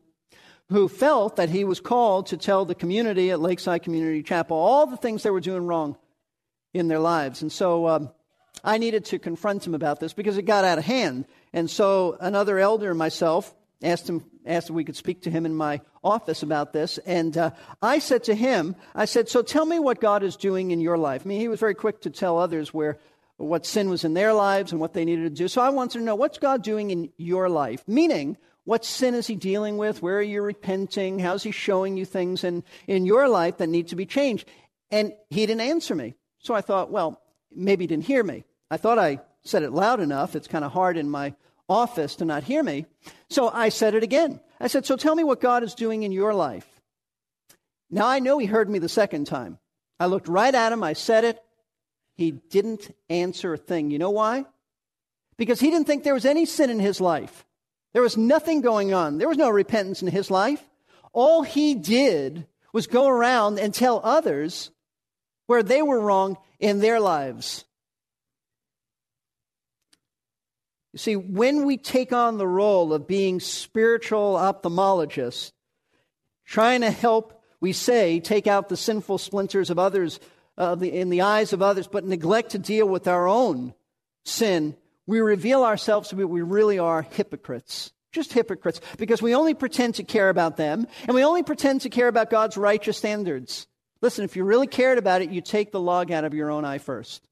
who 0.72 0.88
felt 0.88 1.36
that 1.36 1.50
he 1.50 1.66
was 1.66 1.82
called 1.82 2.28
to 2.28 2.38
tell 2.38 2.64
the 2.64 2.74
community 2.74 3.30
at 3.30 3.42
Lakeside 3.42 3.84
Community 3.84 4.24
Chapel 4.24 4.56
all 4.56 4.88
the 4.88 4.96
things 4.96 5.22
they 5.22 5.30
were 5.30 5.42
doing 5.42 5.68
wrong 5.68 5.98
in 6.74 6.88
their 6.88 7.00
lives. 7.00 7.42
And 7.42 7.52
so 7.52 7.88
um, 7.88 8.10
I 8.64 8.78
needed 8.78 9.04
to 9.06 9.20
confront 9.20 9.68
him 9.68 9.76
about 9.76 10.00
this 10.00 10.14
because 10.14 10.38
it 10.38 10.44
got 10.44 10.64
out 10.64 10.78
of 10.78 10.86
hand. 10.86 11.26
And 11.52 11.70
so 11.70 12.16
another 12.22 12.58
elder 12.58 12.90
and 12.90 12.98
myself 12.98 13.54
asked 13.84 14.08
him 14.08 14.24
asked 14.46 14.70
if 14.70 14.76
we 14.76 14.84
could 14.84 14.96
speak 14.96 15.22
to 15.24 15.30
him 15.30 15.46
in 15.46 15.54
my 15.54 15.82
office 16.04 16.42
about 16.42 16.74
this. 16.74 16.98
And 17.00 17.38
uh, 17.38 17.52
I 17.82 18.00
said 18.00 18.24
to 18.24 18.34
him, 18.34 18.76
I 18.96 19.06
said, 19.06 19.30
"So 19.30 19.42
tell 19.42 19.66
me 19.66 19.78
what 19.78 20.00
God 20.00 20.24
is 20.24 20.36
doing 20.36 20.72
in 20.72 20.82
your 20.82 20.98
life." 20.98 21.24
I 21.26 21.28
mean, 21.28 21.40
he 21.40 21.48
was 21.48 21.60
very 21.60 21.76
quick 21.76 22.02
to 22.02 22.10
tell 22.10 22.40
others 22.40 22.74
where 22.74 22.98
what 23.38 23.66
sin 23.66 23.90
was 23.90 24.04
in 24.04 24.14
their 24.14 24.34
lives 24.34 24.72
and 24.72 24.80
what 24.80 24.94
they 24.94 25.06
needed 25.06 25.24
to 25.24 25.30
do. 25.30 25.48
So 25.48 25.62
I 25.62 25.70
wanted 25.70 26.00
to 26.00 26.06
know 26.06 26.16
what's 26.16 26.38
God 26.38 26.64
doing 26.64 26.92
in 26.92 27.12
your 27.18 27.50
life, 27.50 27.84
meaning 27.88 28.38
what 28.72 28.86
sin 28.86 29.16
is 29.16 29.28
he 29.28 29.36
dealing 29.36 29.76
with? 29.76 30.02
Where 30.02 30.20
are 30.20 30.22
you 30.22 30.42
repenting? 30.42 31.20
How's 31.20 31.44
he 31.44 31.52
showing 31.52 31.98
you 31.98 32.06
things 32.06 32.46
in, 32.46 32.64
in 32.88 33.06
your 33.06 33.28
life 33.28 33.58
that 33.58 33.68
need 33.68 33.90
to 33.90 33.98
be 33.98 34.06
changed? 34.06 34.48
And 34.90 35.12
he 35.30 35.46
didn't 35.46 35.60
answer 35.60 35.94
me. 35.94 36.14
So 36.40 36.54
I 36.54 36.62
thought, 36.62 36.90
well, 36.90 37.22
maybe 37.54 37.84
he 37.84 37.88
didn't 37.88 38.06
hear 38.06 38.24
me. 38.24 38.46
I 38.70 38.78
thought 38.78 38.98
I 38.98 39.20
said 39.44 39.64
it 39.64 39.74
loud 39.74 40.00
enough. 40.00 40.38
It's 40.38 40.48
kind 40.48 40.64
of 40.64 40.72
hard 40.72 40.96
in 40.96 41.10
my 41.10 41.34
office 41.68 42.16
to 42.16 42.24
not 42.24 42.46
hear 42.46 42.64
me. 42.64 42.86
So 43.30 43.50
I 43.50 43.68
said 43.68 43.94
it 43.94 44.04
again. 44.04 44.40
I 44.58 44.68
said, 44.68 44.86
So 44.86 44.96
tell 44.96 45.16
me 45.16 45.26
what 45.26 45.42
God 45.42 45.64
is 45.64 45.76
doing 45.76 46.04
in 46.04 46.14
your 46.14 46.34
life. 46.34 46.80
Now 47.90 48.08
I 48.08 48.20
know 48.20 48.38
he 48.38 48.46
heard 48.46 48.70
me 48.70 48.80
the 48.80 48.88
second 48.88 49.28
time. 49.28 49.60
I 50.00 50.06
looked 50.06 50.30
right 50.30 50.56
at 50.56 50.72
him, 50.72 50.82
I 50.82 50.94
said 50.94 51.26
it. 51.26 51.44
He 52.16 52.32
didn't 52.32 52.96
answer 53.10 53.54
a 53.54 53.58
thing. 53.58 53.92
You 53.92 54.00
know 54.00 54.12
why? 54.12 54.46
Because 55.36 55.60
he 55.60 55.70
didn't 55.70 55.88
think 55.88 56.06
there 56.06 56.14
was 56.14 56.26
any 56.26 56.46
sin 56.46 56.70
in 56.70 56.80
his 56.80 57.02
life. 57.02 57.46
There 57.94 58.02
was 58.02 58.18
nothing 58.18 58.62
going 58.62 58.94
on. 58.94 59.18
There 59.18 59.28
was 59.28 59.38
no 59.38 59.50
repentance 59.50 60.02
in 60.02 60.08
his 60.08 60.32
life. 60.32 60.64
All 61.14 61.44
he 61.44 61.76
did 61.76 62.48
was 62.74 62.88
go 62.88 63.08
around 63.08 63.60
and 63.60 63.74
tell 63.74 64.00
others 64.04 64.72
where 65.48 65.64
they 65.64 65.82
were 65.82 66.00
wrong 66.00 66.38
in 66.60 66.80
their 66.80 67.00
lives. 67.00 67.66
You 70.94 71.00
see, 71.00 71.16
when 71.16 71.66
we 71.66 71.78
take 71.78 72.12
on 72.12 72.38
the 72.38 72.48
role 72.48 72.94
of 72.94 73.08
being 73.08 73.40
spiritual 73.40 74.36
ophthalmologists, 74.36 75.52
trying 76.46 76.82
to 76.82 76.92
help, 76.92 77.42
we 77.62 77.72
say, 77.72 78.20
take 78.20 78.48
out 78.48 78.68
the 78.68 78.78
sinful 78.78 79.18
splinters 79.18 79.70
of 79.70 79.80
others 79.80 80.20
uh, 80.58 80.76
in 80.82 81.10
the 81.10 81.22
eyes 81.22 81.54
of 81.54 81.62
others, 81.62 81.88
but 81.88 82.06
neglect 82.06 82.52
to 82.52 82.60
deal 82.60 82.88
with 82.88 83.08
our 83.08 83.28
own 83.28 83.74
sin, 84.26 84.76
we 85.08 85.20
reveal 85.20 85.64
ourselves 85.64 86.10
to 86.10 86.16
be 86.16 86.24
we 86.24 86.42
really 86.42 86.80
are 86.80 87.02
hypocrites. 87.02 87.92
Just 88.12 88.34
hypocrites, 88.34 88.82
because 88.98 89.22
we 89.22 89.36
only 89.36 89.54
pretend 89.54 89.96
to 89.96 90.04
care 90.04 90.30
about 90.30 90.58
them, 90.58 90.86
and 91.08 91.16
we 91.16 91.24
only 91.24 91.44
pretend 91.44 91.82
to 91.82 91.90
care 91.90 92.10
about 92.10 92.30
God's 92.30 92.58
righteous 92.58 92.98
standards. 92.98 93.68
Listen, 94.02 94.26
if 94.26 94.36
you 94.36 94.44
really 94.44 94.68
cared 94.68 94.98
about 94.98 95.22
it, 95.22 95.30
you 95.30 95.40
take 95.40 95.72
the 95.72 95.80
log 95.80 96.12
out 96.12 96.26
of 96.26 96.34
your 96.34 96.52
own 96.52 96.66
eye 96.66 96.80
first. 96.80 97.26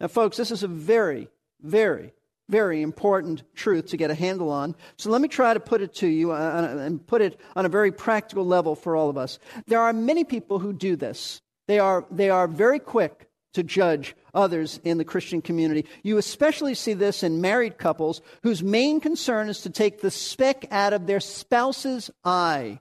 Now, 0.00 0.08
folks, 0.08 0.38
this 0.38 0.50
is 0.50 0.62
a 0.62 0.68
very, 0.68 1.28
very, 1.60 2.14
very 2.48 2.80
important 2.80 3.42
truth 3.54 3.88
to 3.88 3.96
get 3.96 4.10
a 4.10 4.14
handle 4.14 4.50
on. 4.50 4.74
So 4.96 5.10
let 5.10 5.20
me 5.20 5.28
try 5.28 5.52
to 5.52 5.60
put 5.60 5.82
it 5.82 5.94
to 5.96 6.06
you 6.06 6.32
uh, 6.32 6.78
and 6.80 7.06
put 7.06 7.20
it 7.20 7.38
on 7.54 7.66
a 7.66 7.68
very 7.68 7.92
practical 7.92 8.46
level 8.46 8.74
for 8.74 8.96
all 8.96 9.10
of 9.10 9.18
us. 9.18 9.38
There 9.66 9.80
are 9.80 9.92
many 9.92 10.24
people 10.24 10.58
who 10.58 10.72
do 10.72 10.96
this. 10.96 11.42
They 11.66 11.78
are, 11.78 12.06
they 12.10 12.30
are 12.30 12.48
very 12.48 12.78
quick 12.78 13.28
to 13.54 13.62
judge 13.62 14.14
others 14.34 14.78
in 14.84 14.98
the 14.98 15.04
Christian 15.04 15.40
community. 15.40 15.86
You 16.02 16.18
especially 16.18 16.74
see 16.74 16.92
this 16.92 17.22
in 17.22 17.40
married 17.40 17.78
couples 17.78 18.20
whose 18.42 18.62
main 18.62 19.00
concern 19.00 19.48
is 19.48 19.62
to 19.62 19.70
take 19.70 20.00
the 20.00 20.10
speck 20.10 20.66
out 20.70 20.92
of 20.92 21.06
their 21.06 21.20
spouse's 21.20 22.10
eye. 22.24 22.80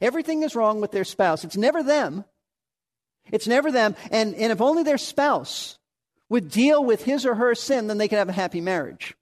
Everything 0.00 0.42
is 0.42 0.56
wrong 0.56 0.80
with 0.80 0.90
their 0.90 1.04
spouse. 1.04 1.44
It's 1.44 1.56
never 1.56 1.82
them. 1.82 2.24
It's 3.30 3.46
never 3.46 3.70
them. 3.70 3.94
And, 4.10 4.34
and 4.34 4.52
if 4.52 4.60
only 4.60 4.82
their 4.82 4.98
spouse 4.98 5.78
would 6.28 6.50
deal 6.50 6.84
with 6.84 7.04
his 7.04 7.24
or 7.24 7.34
her 7.34 7.54
sin, 7.54 7.86
then 7.86 7.98
they 7.98 8.08
could 8.08 8.18
have 8.18 8.28
a 8.28 8.32
happy 8.32 8.60
marriage. 8.60 9.14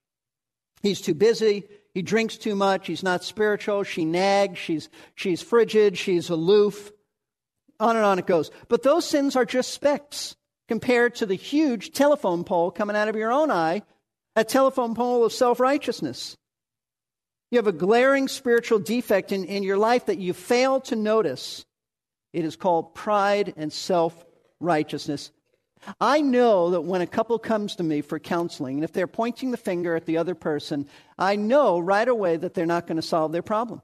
He's 0.83 1.01
too 1.01 1.15
busy. 1.15 1.65
He 1.93 2.03
drinks 2.03 2.37
too 2.37 2.55
much. 2.55 2.87
He's 2.87 3.03
not 3.03 3.25
spiritual. 3.25 3.85
She 3.85 4.05
nags. 4.05 4.59
She's, 4.59 4.89
she's 5.15 5.43
frigid. 5.43 5.97
She's 5.97 6.29
aloof. 6.29 6.93
On 7.81 7.97
and 7.97 8.05
on 8.05 8.19
it 8.19 8.27
goes. 8.27 8.51
But 8.69 8.83
those 8.83 9.05
sins 9.05 9.37
are 9.37 9.45
just 9.45 9.73
specks 9.73 10.37
compared 10.69 11.15
to 11.17 11.27
the 11.27 11.35
huge 11.35 11.93
telephone 11.93 12.45
pole 12.45 12.71
coming 12.71 12.97
out 12.97 13.09
of 13.09 13.17
your 13.17 13.33
own 13.33 13.51
eye, 13.51 13.83
a 14.37 14.45
telephone 14.45 14.95
pole 14.95 15.25
of 15.25 15.33
self 15.33 15.61
righteousness. 15.61 16.37
You 17.51 17.59
have 17.59 17.67
a 17.67 17.73
glaring 17.73 18.29
spiritual 18.29 18.81
defect 18.81 19.31
in, 19.31 19.45
in 19.45 19.63
your 19.63 19.79
life 19.79 20.07
that 20.07 20.19
you 20.19 20.33
fail 20.33 20.81
to 20.83 20.97
notice. 20.97 21.65
It 22.33 22.45
is 22.45 22.57
called 22.57 22.95
pride 22.95 23.55
and 23.57 23.73
self 23.73 24.25
righteousness. 24.59 25.31
I 26.01 26.23
know 26.23 26.71
that 26.71 26.81
when 26.81 27.03
a 27.03 27.07
couple 27.07 27.39
comes 27.39 27.77
to 27.77 27.83
me 27.83 28.01
for 28.01 28.19
counseling, 28.19 28.77
and 28.77 28.85
if 28.85 28.93
they're 28.93 29.07
pointing 29.07 29.51
the 29.51 29.57
finger 29.57 29.95
at 29.95 30.07
the 30.07 30.17
other 30.17 30.35
person, 30.35 30.89
I 31.19 31.37
know 31.37 31.79
right 31.79 32.09
away 32.09 32.37
that 32.39 32.55
they're 32.55 32.67
not 32.67 32.87
going 32.87 32.97
to 32.97 33.03
solve 33.03 33.33
their 33.33 33.43
problem. 33.43 33.83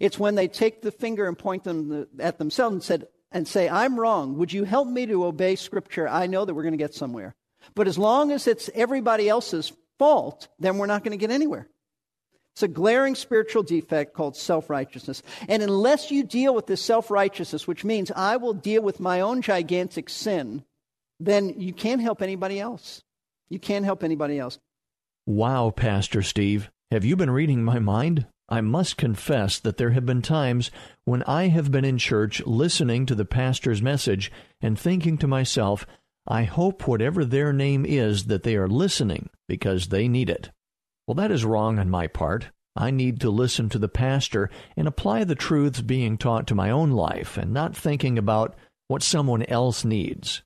It's 0.00 0.18
when 0.18 0.34
they 0.34 0.48
take 0.48 0.80
the 0.80 0.90
finger 0.90 1.26
and 1.26 1.38
point 1.38 1.64
them 1.64 2.06
at 2.18 2.38
themselves 2.38 2.72
and 2.72 2.82
said, 2.82 3.08
and 3.32 3.46
say, 3.46 3.68
I'm 3.68 3.98
wrong. 3.98 4.36
Would 4.38 4.52
you 4.52 4.64
help 4.64 4.88
me 4.88 5.06
to 5.06 5.24
obey 5.26 5.56
Scripture? 5.56 6.08
I 6.08 6.26
know 6.26 6.44
that 6.44 6.54
we're 6.54 6.62
going 6.62 6.72
to 6.72 6.78
get 6.78 6.94
somewhere. 6.94 7.34
But 7.74 7.88
as 7.88 7.98
long 7.98 8.32
as 8.32 8.46
it's 8.46 8.70
everybody 8.74 9.28
else's 9.28 9.72
fault, 9.98 10.48
then 10.58 10.78
we're 10.78 10.86
not 10.86 11.04
going 11.04 11.16
to 11.16 11.20
get 11.20 11.30
anywhere. 11.30 11.68
It's 12.54 12.62
a 12.62 12.68
glaring 12.68 13.14
spiritual 13.14 13.62
defect 13.62 14.12
called 14.12 14.36
self 14.36 14.68
righteousness. 14.68 15.22
And 15.48 15.62
unless 15.62 16.10
you 16.10 16.22
deal 16.22 16.54
with 16.54 16.66
this 16.66 16.82
self 16.82 17.10
righteousness, 17.10 17.66
which 17.66 17.84
means 17.84 18.10
I 18.14 18.36
will 18.36 18.52
deal 18.52 18.82
with 18.82 19.00
my 19.00 19.20
own 19.20 19.40
gigantic 19.40 20.10
sin, 20.10 20.64
then 21.18 21.60
you 21.60 21.72
can't 21.72 22.02
help 22.02 22.20
anybody 22.20 22.60
else. 22.60 23.02
You 23.48 23.58
can't 23.58 23.84
help 23.84 24.04
anybody 24.04 24.38
else. 24.38 24.58
Wow, 25.24 25.70
Pastor 25.70 26.22
Steve. 26.22 26.70
Have 26.90 27.04
you 27.04 27.16
been 27.16 27.30
reading 27.30 27.64
my 27.64 27.78
mind? 27.78 28.26
I 28.52 28.60
must 28.60 28.98
confess 28.98 29.58
that 29.60 29.78
there 29.78 29.92
have 29.92 30.04
been 30.04 30.20
times 30.20 30.70
when 31.06 31.22
I 31.22 31.48
have 31.48 31.70
been 31.70 31.86
in 31.86 31.96
church 31.96 32.44
listening 32.44 33.06
to 33.06 33.14
the 33.14 33.24
pastor's 33.24 33.80
message 33.80 34.30
and 34.60 34.78
thinking 34.78 35.16
to 35.18 35.26
myself, 35.26 35.86
I 36.28 36.42
hope 36.42 36.86
whatever 36.86 37.24
their 37.24 37.54
name 37.54 37.86
is 37.86 38.26
that 38.26 38.42
they 38.42 38.56
are 38.56 38.68
listening 38.68 39.30
because 39.48 39.88
they 39.88 40.06
need 40.06 40.28
it. 40.28 40.50
Well, 41.06 41.14
that 41.14 41.30
is 41.30 41.46
wrong 41.46 41.78
on 41.78 41.88
my 41.88 42.08
part. 42.08 42.50
I 42.76 42.90
need 42.90 43.22
to 43.22 43.30
listen 43.30 43.70
to 43.70 43.78
the 43.78 43.88
pastor 43.88 44.50
and 44.76 44.86
apply 44.86 45.24
the 45.24 45.34
truths 45.34 45.80
being 45.80 46.18
taught 46.18 46.46
to 46.48 46.54
my 46.54 46.68
own 46.68 46.90
life 46.90 47.38
and 47.38 47.54
not 47.54 47.74
thinking 47.74 48.18
about 48.18 48.54
what 48.86 49.02
someone 49.02 49.44
else 49.44 49.82
needs. 49.82 50.42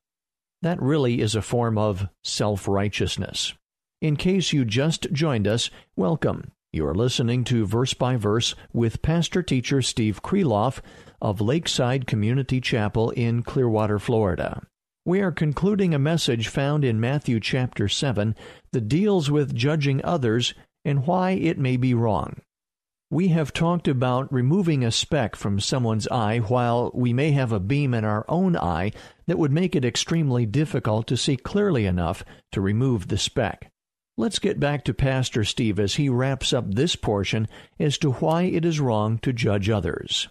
That 0.62 0.80
really 0.80 1.20
is 1.20 1.34
a 1.34 1.42
form 1.42 1.76
of 1.76 2.08
self 2.22 2.68
righteousness. 2.68 3.54
In 4.00 4.14
case 4.14 4.52
you 4.52 4.64
just 4.64 5.10
joined 5.10 5.48
us, 5.48 5.70
welcome. 5.96 6.52
You 6.76 6.86
are 6.88 6.94
listening 6.94 7.44
to 7.44 7.64
Verse 7.64 7.94
by 7.94 8.16
Verse 8.16 8.54
with 8.70 9.00
pastor 9.00 9.42
teacher 9.42 9.80
Steve 9.80 10.22
Kreloff 10.22 10.82
of 11.22 11.40
Lakeside 11.40 12.06
Community 12.06 12.60
Chapel 12.60 13.08
in 13.12 13.42
Clearwater, 13.42 13.98
Florida. 13.98 14.60
We 15.02 15.22
are 15.22 15.32
concluding 15.32 15.94
a 15.94 15.98
message 15.98 16.48
found 16.48 16.84
in 16.84 17.00
Matthew 17.00 17.40
chapter 17.40 17.88
7 17.88 18.36
that 18.72 18.88
deals 18.88 19.30
with 19.30 19.54
judging 19.54 20.04
others 20.04 20.52
and 20.84 21.06
why 21.06 21.30
it 21.30 21.58
may 21.58 21.78
be 21.78 21.94
wrong. 21.94 22.42
We 23.10 23.28
have 23.28 23.54
talked 23.54 23.88
about 23.88 24.30
removing 24.30 24.84
a 24.84 24.92
speck 24.92 25.34
from 25.34 25.60
someone's 25.60 26.08
eye 26.08 26.40
while 26.40 26.90
we 26.92 27.14
may 27.14 27.30
have 27.30 27.52
a 27.52 27.58
beam 27.58 27.94
in 27.94 28.04
our 28.04 28.26
own 28.28 28.54
eye 28.54 28.92
that 29.26 29.38
would 29.38 29.50
make 29.50 29.74
it 29.74 29.84
extremely 29.86 30.44
difficult 30.44 31.06
to 31.06 31.16
see 31.16 31.38
clearly 31.38 31.86
enough 31.86 32.22
to 32.52 32.60
remove 32.60 33.08
the 33.08 33.16
speck. 33.16 33.72
Let's 34.18 34.38
get 34.38 34.58
back 34.58 34.84
to 34.84 34.94
Pastor 34.94 35.44
Steve 35.44 35.78
as 35.78 35.96
he 35.96 36.08
wraps 36.08 36.54
up 36.54 36.72
this 36.72 36.96
portion 36.96 37.48
as 37.78 37.98
to 37.98 38.12
why 38.12 38.44
it 38.44 38.64
is 38.64 38.80
wrong 38.80 39.18
to 39.18 39.32
judge 39.32 39.68
others. 39.68 40.28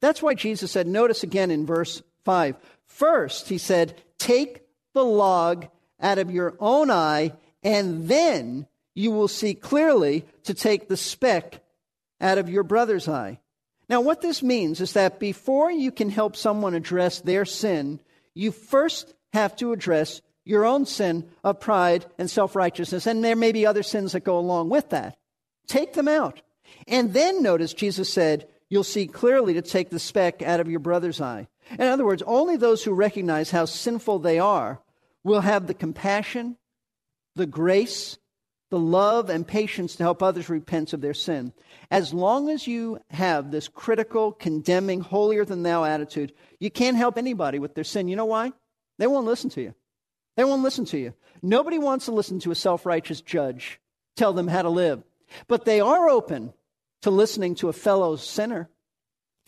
That's 0.00 0.22
why 0.22 0.34
Jesus 0.34 0.70
said, 0.70 0.86
notice 0.86 1.24
again 1.24 1.50
in 1.50 1.66
verse 1.66 2.02
5. 2.24 2.56
First, 2.86 3.48
he 3.48 3.58
said, 3.58 4.00
take 4.18 4.62
the 4.94 5.04
log 5.04 5.66
out 6.00 6.18
of 6.18 6.30
your 6.30 6.54
own 6.60 6.90
eye, 6.90 7.32
and 7.62 8.08
then 8.08 8.66
you 8.94 9.10
will 9.10 9.28
see 9.28 9.54
clearly 9.54 10.24
to 10.44 10.54
take 10.54 10.88
the 10.88 10.96
speck 10.96 11.62
out 12.20 12.38
of 12.38 12.48
your 12.48 12.62
brother's 12.62 13.08
eye. 13.08 13.40
Now, 13.88 14.00
what 14.02 14.20
this 14.20 14.40
means 14.40 14.80
is 14.80 14.92
that 14.92 15.18
before 15.18 15.70
you 15.70 15.90
can 15.90 16.10
help 16.10 16.36
someone 16.36 16.74
address 16.74 17.18
their 17.20 17.44
sin, 17.44 17.98
you 18.34 18.52
first 18.52 19.12
have 19.32 19.56
to 19.56 19.72
address 19.72 20.22
your 20.50 20.66
own 20.66 20.84
sin 20.84 21.30
of 21.44 21.60
pride 21.60 22.04
and 22.18 22.28
self 22.28 22.56
righteousness. 22.56 23.06
And 23.06 23.24
there 23.24 23.36
may 23.36 23.52
be 23.52 23.64
other 23.64 23.84
sins 23.84 24.12
that 24.12 24.24
go 24.24 24.38
along 24.38 24.68
with 24.68 24.90
that. 24.90 25.16
Take 25.66 25.92
them 25.92 26.08
out. 26.08 26.42
And 26.88 27.14
then 27.14 27.42
notice 27.42 27.72
Jesus 27.72 28.12
said, 28.12 28.48
You'll 28.68 28.84
see 28.84 29.06
clearly 29.06 29.54
to 29.54 29.62
take 29.62 29.90
the 29.90 29.98
speck 29.98 30.42
out 30.42 30.60
of 30.60 30.68
your 30.68 30.80
brother's 30.80 31.20
eye. 31.20 31.48
In 31.72 31.86
other 31.86 32.04
words, 32.04 32.22
only 32.26 32.56
those 32.56 32.84
who 32.84 32.92
recognize 32.92 33.50
how 33.50 33.64
sinful 33.64 34.20
they 34.20 34.38
are 34.38 34.80
will 35.24 35.40
have 35.40 35.66
the 35.66 35.74
compassion, 35.74 36.56
the 37.36 37.46
grace, 37.46 38.18
the 38.70 38.78
love, 38.78 39.28
and 39.28 39.46
patience 39.46 39.96
to 39.96 40.04
help 40.04 40.22
others 40.22 40.48
repent 40.48 40.92
of 40.92 41.00
their 41.00 41.14
sin. 41.14 41.52
As 41.90 42.14
long 42.14 42.48
as 42.48 42.66
you 42.66 43.00
have 43.10 43.50
this 43.50 43.66
critical, 43.66 44.30
condemning, 44.30 45.00
holier 45.00 45.44
than 45.44 45.64
thou 45.64 45.84
attitude, 45.84 46.32
you 46.60 46.70
can't 46.70 46.96
help 46.96 47.18
anybody 47.18 47.58
with 47.58 47.74
their 47.74 47.84
sin. 47.84 48.06
You 48.06 48.16
know 48.16 48.26
why? 48.26 48.52
They 48.98 49.08
won't 49.08 49.26
listen 49.26 49.50
to 49.50 49.62
you. 49.62 49.74
They 50.36 50.44
won't 50.44 50.62
listen 50.62 50.84
to 50.86 50.98
you. 50.98 51.14
Nobody 51.42 51.78
wants 51.78 52.06
to 52.06 52.12
listen 52.12 52.40
to 52.40 52.50
a 52.50 52.54
self 52.54 52.86
righteous 52.86 53.20
judge 53.20 53.80
tell 54.16 54.32
them 54.32 54.48
how 54.48 54.62
to 54.62 54.68
live. 54.68 55.02
But 55.48 55.64
they 55.64 55.80
are 55.80 56.08
open 56.08 56.52
to 57.02 57.10
listening 57.10 57.54
to 57.56 57.68
a 57.68 57.72
fellow 57.72 58.16
sinner. 58.16 58.68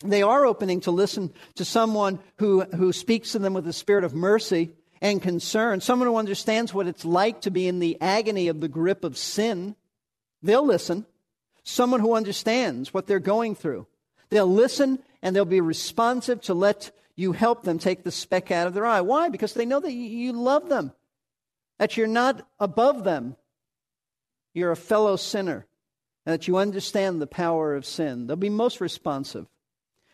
They 0.03 0.23
are 0.23 0.45
opening 0.45 0.81
to 0.81 0.91
listen 0.91 1.33
to 1.55 1.65
someone 1.65 2.19
who, 2.37 2.63
who 2.63 2.91
speaks 2.91 3.31
to 3.31 3.39
them 3.39 3.53
with 3.53 3.67
a 3.67 3.73
spirit 3.73 4.03
of 4.03 4.13
mercy 4.13 4.73
and 5.01 5.21
concern, 5.21 5.81
someone 5.81 6.07
who 6.07 6.17
understands 6.17 6.73
what 6.73 6.87
it's 6.87 7.05
like 7.05 7.41
to 7.41 7.51
be 7.51 7.67
in 7.67 7.79
the 7.79 7.97
agony 8.01 8.47
of 8.47 8.61
the 8.61 8.67
grip 8.67 9.03
of 9.03 9.17
sin. 9.17 9.75
They'll 10.41 10.65
listen. 10.65 11.05
Someone 11.63 11.99
who 11.99 12.15
understands 12.15 12.93
what 12.93 13.07
they're 13.07 13.19
going 13.19 13.55
through. 13.55 13.87
They'll 14.29 14.51
listen 14.51 14.99
and 15.21 15.35
they'll 15.35 15.45
be 15.45 15.61
responsive 15.61 16.41
to 16.41 16.53
let 16.53 16.91
you 17.15 17.31
help 17.31 17.63
them 17.63 17.79
take 17.79 18.03
the 18.03 18.11
speck 18.11 18.51
out 18.51 18.67
of 18.67 18.73
their 18.73 18.85
eye. 18.85 19.01
Why? 19.01 19.29
Because 19.29 19.53
they 19.53 19.65
know 19.65 19.79
that 19.79 19.91
you 19.91 20.33
love 20.33 20.69
them, 20.69 20.91
that 21.79 21.97
you're 21.97 22.07
not 22.07 22.47
above 22.59 23.03
them. 23.03 23.35
You're 24.53 24.71
a 24.71 24.75
fellow 24.75 25.15
sinner, 25.15 25.65
and 26.25 26.33
that 26.33 26.47
you 26.47 26.57
understand 26.57 27.21
the 27.21 27.27
power 27.27 27.75
of 27.75 27.85
sin. 27.85 28.27
They'll 28.27 28.35
be 28.35 28.49
most 28.49 28.81
responsive. 28.81 29.47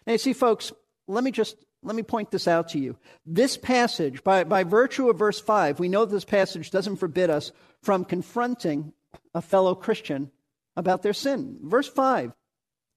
Now, 0.08 0.14
you 0.14 0.18
see, 0.18 0.34
folks, 0.34 0.72
let 1.08 1.24
me 1.24 1.32
just 1.32 1.58
let 1.82 1.96
me 1.96 2.04
point 2.04 2.32
this 2.32 2.48
out 2.48 2.70
to 2.70 2.80
you. 2.80 2.98
This 3.26 3.58
passage, 3.58 4.24
by, 4.24 4.44
by 4.44 4.64
virtue 4.64 5.10
of 5.10 5.18
verse 5.18 5.40
5, 5.40 5.80
we 5.80 5.88
know 5.88 6.06
this 6.06 6.26
passage 6.26 6.72
doesn't 6.72 6.98
forbid 6.98 7.30
us 7.30 7.52
from 7.82 8.04
confronting 8.04 8.92
a 9.34 9.42
fellow 9.42 9.76
Christian 9.76 10.32
about 10.76 11.04
their 11.04 11.14
sin. 11.14 11.58
Verse 11.64 11.88
5, 11.88 12.34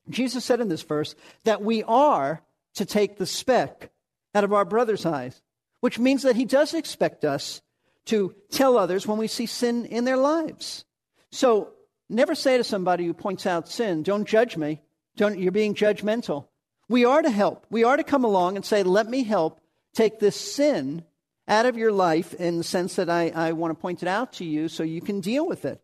Jesus 0.08 0.44
said 0.44 0.60
in 0.60 0.68
this 0.68 0.82
verse 0.82 1.14
that 1.44 1.62
we 1.62 1.84
are 1.84 2.42
to 2.74 2.84
take 2.84 3.16
the 3.16 3.26
speck 3.26 3.90
out 4.34 4.44
of 4.44 4.52
our 4.52 4.64
brother's 4.64 5.06
eyes, 5.06 5.42
which 5.80 5.98
means 5.98 6.22
that 6.22 6.36
he 6.36 6.44
does 6.44 6.74
expect 6.74 7.24
us 7.24 7.60
to 8.06 8.34
tell 8.50 8.76
others 8.76 9.06
when 9.06 9.18
we 9.18 9.28
see 9.28 9.46
sin 9.46 9.84
in 9.86 10.04
their 10.04 10.16
lives. 10.16 10.84
So 11.30 11.70
never 12.08 12.34
say 12.34 12.56
to 12.56 12.64
somebody 12.64 13.06
who 13.06 13.14
points 13.14 13.46
out 13.46 13.68
sin, 13.68 14.02
don't 14.02 14.26
judge 14.26 14.56
me. 14.56 14.80
Don't, 15.16 15.38
you're 15.38 15.52
being 15.52 15.74
judgmental. 15.74 16.46
We 16.88 17.04
are 17.04 17.22
to 17.22 17.30
help. 17.30 17.66
We 17.70 17.84
are 17.84 17.96
to 17.96 18.04
come 18.04 18.24
along 18.24 18.56
and 18.56 18.64
say, 18.64 18.82
let 18.82 19.08
me 19.08 19.24
help 19.24 19.60
take 19.94 20.18
this 20.18 20.38
sin 20.38 21.04
out 21.48 21.66
of 21.66 21.76
your 21.76 21.92
life 21.92 22.34
in 22.34 22.58
the 22.58 22.64
sense 22.64 22.96
that 22.96 23.10
I, 23.10 23.28
I 23.28 23.52
want 23.52 23.70
to 23.72 23.80
point 23.80 24.02
it 24.02 24.08
out 24.08 24.34
to 24.34 24.44
you 24.44 24.68
so 24.68 24.82
you 24.82 25.00
can 25.00 25.20
deal 25.20 25.46
with 25.46 25.64
it. 25.64 25.80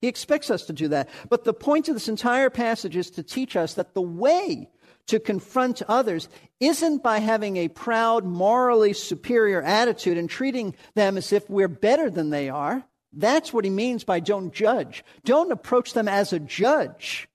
He 0.00 0.08
expects 0.08 0.50
us 0.50 0.66
to 0.66 0.72
do 0.72 0.88
that. 0.88 1.08
But 1.28 1.44
the 1.44 1.52
point 1.52 1.88
of 1.88 1.94
this 1.94 2.08
entire 2.08 2.50
passage 2.50 2.96
is 2.96 3.10
to 3.12 3.22
teach 3.22 3.56
us 3.56 3.74
that 3.74 3.94
the 3.94 4.02
way 4.02 4.68
to 5.08 5.18
confront 5.18 5.82
others 5.82 6.28
isn't 6.60 7.02
by 7.02 7.18
having 7.18 7.56
a 7.56 7.68
proud, 7.68 8.24
morally 8.24 8.92
superior 8.92 9.62
attitude 9.62 10.16
and 10.16 10.30
treating 10.30 10.74
them 10.94 11.16
as 11.16 11.32
if 11.32 11.48
we're 11.50 11.68
better 11.68 12.08
than 12.10 12.30
they 12.30 12.48
are. 12.48 12.84
That's 13.12 13.52
what 13.52 13.64
he 13.64 13.70
means 13.70 14.04
by 14.04 14.20
don't 14.20 14.52
judge. 14.52 15.04
Don't 15.24 15.50
approach 15.50 15.94
them 15.94 16.08
as 16.08 16.32
a 16.32 16.38
judge. 16.38 17.28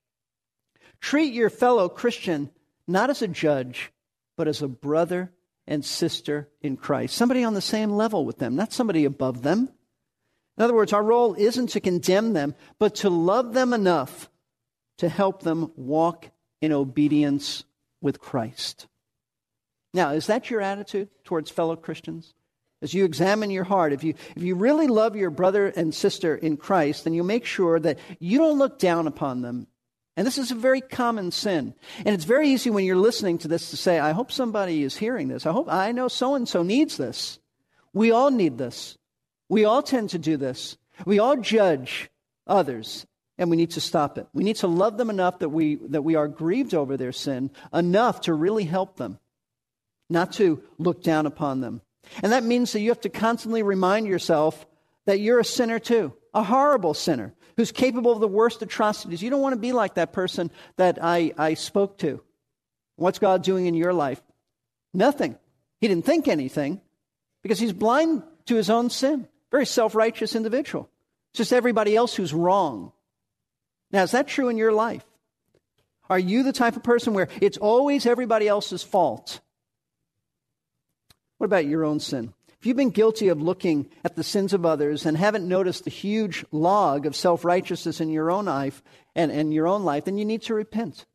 Treat 1.01 1.34
your 1.34 1.50
fellow 1.50 1.89
Christian 1.89 2.50
not 2.88 3.10
as 3.10 3.22
a 3.22 3.27
judge, 3.27 3.92
but 4.38 4.48
as 4.48 4.62
a 4.62 4.68
brother 4.68 5.32
and 5.65 5.84
sister 5.84 6.50
in 6.62 6.77
Christ. 6.77 7.15
Somebody 7.15 7.44
on 7.44 7.53
the 7.53 7.62
same 7.62 7.92
level 7.92 8.25
with 8.25 8.38
them, 8.38 8.56
not 8.56 8.74
somebody 8.74 9.06
above 9.06 9.42
them. 9.42 9.70
In 10.58 10.63
other 10.63 10.75
words, 10.75 10.94
our 10.94 11.03
role 11.03 11.34
isn't 11.34 11.68
to 11.68 11.80
condemn 11.80 12.34
them, 12.34 12.53
but 12.77 12.96
to 12.96 13.10
love 13.10 13.53
them 13.53 13.74
enough 13.74 14.30
to 15.00 15.10
help 15.10 15.42
them 15.42 15.72
walk 15.75 16.30
in 16.63 16.72
obedience 16.72 17.65
with 18.01 18.22
Christ. 18.22 18.88
Now, 19.93 20.12
is 20.12 20.27
that 20.27 20.50
your 20.50 20.62
attitude 20.62 21.10
towards 21.25 21.51
fellow 21.51 21.75
Christians? 21.75 22.34
As 22.82 22.93
you 22.93 23.03
examine 23.03 23.51
your 23.51 23.65
heart, 23.65 23.91
if 23.91 24.01
you, 24.01 24.13
if 24.38 24.41
you 24.41 24.55
really 24.55 24.88
love 24.88 25.17
your 25.17 25.29
brother 25.29 25.67
and 25.67 25.93
sister 25.93 26.34
in 26.34 26.55
Christ, 26.55 27.03
then 27.03 27.13
you 27.13 27.22
make 27.22 27.43
sure 27.43 27.82
that 27.82 28.00
you 28.17 28.38
don't 28.38 28.58
look 28.58 28.79
down 28.79 29.08
upon 29.08 29.41
them. 29.41 29.67
And 30.15 30.25
this 30.25 30.38
is 30.38 30.51
a 30.51 30.55
very 30.55 30.79
common 30.79 31.32
sin. 31.32 31.74
And 32.05 32.15
it's 32.15 32.24
very 32.24 32.48
easy 32.48 32.70
when 32.70 32.86
you're 32.86 32.96
listening 32.96 33.39
to 33.39 33.50
this 33.50 33.72
to 33.72 33.77
say, 33.77 34.00
I 34.00 34.13
hope 34.13 34.32
somebody 34.32 34.84
is 34.84 34.96
hearing 34.96 35.27
this. 35.27 35.46
I 35.46 35.51
hope 35.51 35.67
I 35.70 35.91
know 35.91 36.08
so 36.08 36.34
and 36.34 36.48
so 36.48 36.63
needs 36.63 36.96
this. 36.96 37.39
We 37.91 38.12
all 38.12 38.32
need 38.32 38.58
this. 38.58 38.98
We 39.50 39.65
all 39.65 39.84
tend 39.84 40.12
to 40.12 40.17
do 40.17 40.38
this. 40.38 40.77
We 41.05 41.20
all 41.20 41.36
judge 41.36 42.10
others, 42.48 43.05
and 43.38 43.50
we 43.50 43.58
need 43.58 43.72
to 43.72 43.82
stop 43.82 44.18
it. 44.18 44.28
We 44.34 44.44
need 44.44 44.58
to 44.58 44.68
love 44.68 44.98
them 44.98 45.10
enough 45.10 45.40
that 45.40 45.50
we, 45.50 45.75
that 45.90 46.04
we 46.04 46.16
are 46.16 46.28
grieved 46.28 46.74
over 46.74 46.98
their 46.98 47.12
sin, 47.12 47.52
enough 47.74 48.22
to 48.22 48.34
really 48.34 48.66
help 48.66 48.98
them, 48.98 49.20
not 50.10 50.34
to 50.34 50.62
look 50.78 51.04
down 51.04 51.25
upon 51.25 51.62
them. 51.62 51.82
And 52.22 52.32
that 52.32 52.44
means 52.44 52.74
that 52.74 52.82
you 52.82 52.90
have 52.90 53.02
to 53.02 53.10
constantly 53.10 53.63
remind 53.63 54.08
yourself 54.08 54.66
that 55.06 55.20
you're 55.20 55.40
a 55.40 55.46
sinner 55.46 55.80
too, 55.80 56.13
a 56.34 56.44
horrible 56.44 56.94
sinner 56.94 57.34
who's 57.58 57.72
capable 57.72 58.12
of 58.12 58.20
the 58.20 58.28
worst 58.28 58.62
atrocities. 58.62 59.22
You 59.22 59.30
don't 59.30 59.42
want 59.42 59.54
to 59.54 59.60
be 59.60 59.74
like 59.74 59.96
that 59.96 60.13
person 60.13 60.52
that 60.78 61.00
I, 61.02 61.34
I 61.38 61.54
spoke 61.54 61.98
to. 62.00 62.22
What's 62.96 63.20
God 63.20 63.44
doing 63.44 63.66
in 63.66 63.74
your 63.74 63.94
life? 63.94 64.22
Nothing. 64.94 65.38
He 65.82 65.88
didn't 65.88 66.06
think 66.06 66.28
anything 66.28 66.82
because 67.42 67.60
he's 67.60 67.74
blind 67.74 68.24
to 68.46 68.56
his 68.56 68.70
own 68.70 68.90
sin. 68.90 69.28
Very 69.52 69.66
self 69.66 69.96
righteous 69.96 70.36
individual. 70.36 70.90
It's 71.32 71.40
just 71.40 71.54
everybody 71.54 71.96
else 71.96 72.16
who's 72.16 72.34
wrong. 72.34 72.92
Now, 73.94 74.02
is 74.02 74.12
that 74.12 74.28
true 74.28 74.50
in 74.50 74.58
your 74.58 74.74
life? 74.74 75.06
Are 76.10 76.20
you 76.20 76.44
the 76.44 76.52
type 76.52 76.76
of 76.76 76.84
person 76.84 77.14
where 77.14 77.30
it's 77.40 77.58
always 77.58 78.06
everybody 78.06 78.48
else's 78.48 78.84
fault? 78.84 79.40
What 81.38 81.46
about 81.46 81.68
your 81.68 81.86
own 81.86 82.00
sin? 82.00 82.34
If 82.60 82.66
you've 82.66 82.77
been 82.77 82.90
guilty 82.90 83.27
of 83.27 83.42
looking 83.42 83.90
at 84.03 84.16
the 84.16 84.24
sins 84.24 84.53
of 84.53 84.66
others 84.66 85.06
and 85.06 85.16
haven't 85.16 85.48
noticed 85.48 85.84
the 85.84 85.90
huge 85.90 86.44
log 86.51 87.06
of 87.06 87.16
self 87.16 87.46
righteousness 87.46 88.01
in 88.01 88.10
your 88.10 88.32
own 88.32 88.46
life 88.46 88.82
and, 89.16 89.32
and 89.32 89.53
your 89.53 89.68
own 89.68 89.84
life, 89.84 90.06
then 90.06 90.18
you 90.18 90.25
need 90.25 90.42
to 90.44 90.53
repent. 90.53 91.06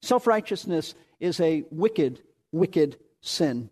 Self 0.00 0.26
righteousness 0.26 0.94
is 1.20 1.40
a 1.40 1.64
wicked, 1.70 2.22
wicked 2.52 2.96
sin. 3.20 3.68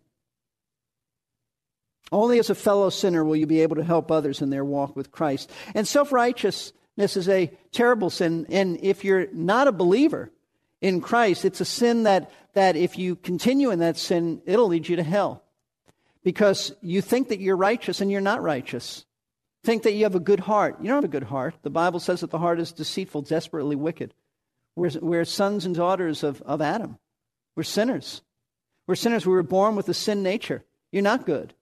Only 2.11 2.37
as 2.37 2.49
a 2.49 2.55
fellow 2.55 2.89
sinner 2.89 3.23
will 3.23 3.35
you 3.35 3.47
be 3.47 3.61
able 3.61 3.77
to 3.77 3.83
help 3.83 4.11
others 4.11 4.41
in 4.41 4.49
their 4.49 4.65
walk 4.65 4.95
with 4.95 5.11
Christ. 5.11 5.49
And 5.73 5.87
self 5.87 6.11
righteousness 6.97 7.17
is 7.17 7.29
a 7.29 7.51
terrible 7.71 8.09
sin. 8.09 8.45
And 8.49 8.79
if 8.81 9.03
you're 9.03 9.27
not 9.33 9.67
a 9.67 9.71
believer 9.71 10.31
in 10.81 11.01
Christ, 11.01 11.45
it's 11.45 11.61
a 11.61 11.65
sin 11.65 12.03
that, 12.03 12.31
that 12.53 12.75
if 12.75 12.97
you 12.97 13.15
continue 13.15 13.71
in 13.71 13.79
that 13.79 13.97
sin, 13.97 14.41
it'll 14.45 14.67
lead 14.67 14.87
you 14.87 14.95
to 14.95 15.03
hell. 15.03 15.43
Because 16.23 16.73
you 16.81 17.01
think 17.01 17.29
that 17.29 17.39
you're 17.39 17.57
righteous 17.57 18.01
and 18.01 18.11
you're 18.11 18.21
not 18.21 18.41
righteous. 18.41 19.05
Think 19.63 19.83
that 19.83 19.93
you 19.93 20.03
have 20.03 20.15
a 20.15 20.19
good 20.19 20.39
heart. 20.39 20.77
You 20.79 20.87
don't 20.87 20.97
have 20.97 21.03
a 21.03 21.07
good 21.07 21.23
heart. 21.23 21.55
The 21.61 21.69
Bible 21.69 21.99
says 21.99 22.21
that 22.21 22.31
the 22.31 22.39
heart 22.39 22.59
is 22.59 22.71
deceitful, 22.71 23.23
desperately 23.23 23.75
wicked. 23.75 24.13
We're, 24.75 24.91
we're 25.01 25.25
sons 25.25 25.65
and 25.65 25.75
daughters 25.75 26.23
of, 26.23 26.41
of 26.43 26.61
Adam. 26.61 26.97
We're 27.55 27.63
sinners. 27.63 28.21
We're 28.87 28.95
sinners. 28.95 29.25
We 29.25 29.33
were 29.33 29.43
born 29.43 29.75
with 29.75 29.89
a 29.89 29.93
sin 29.93 30.23
nature. 30.23 30.63
You're 30.91 31.03
not 31.03 31.25
good. 31.25 31.53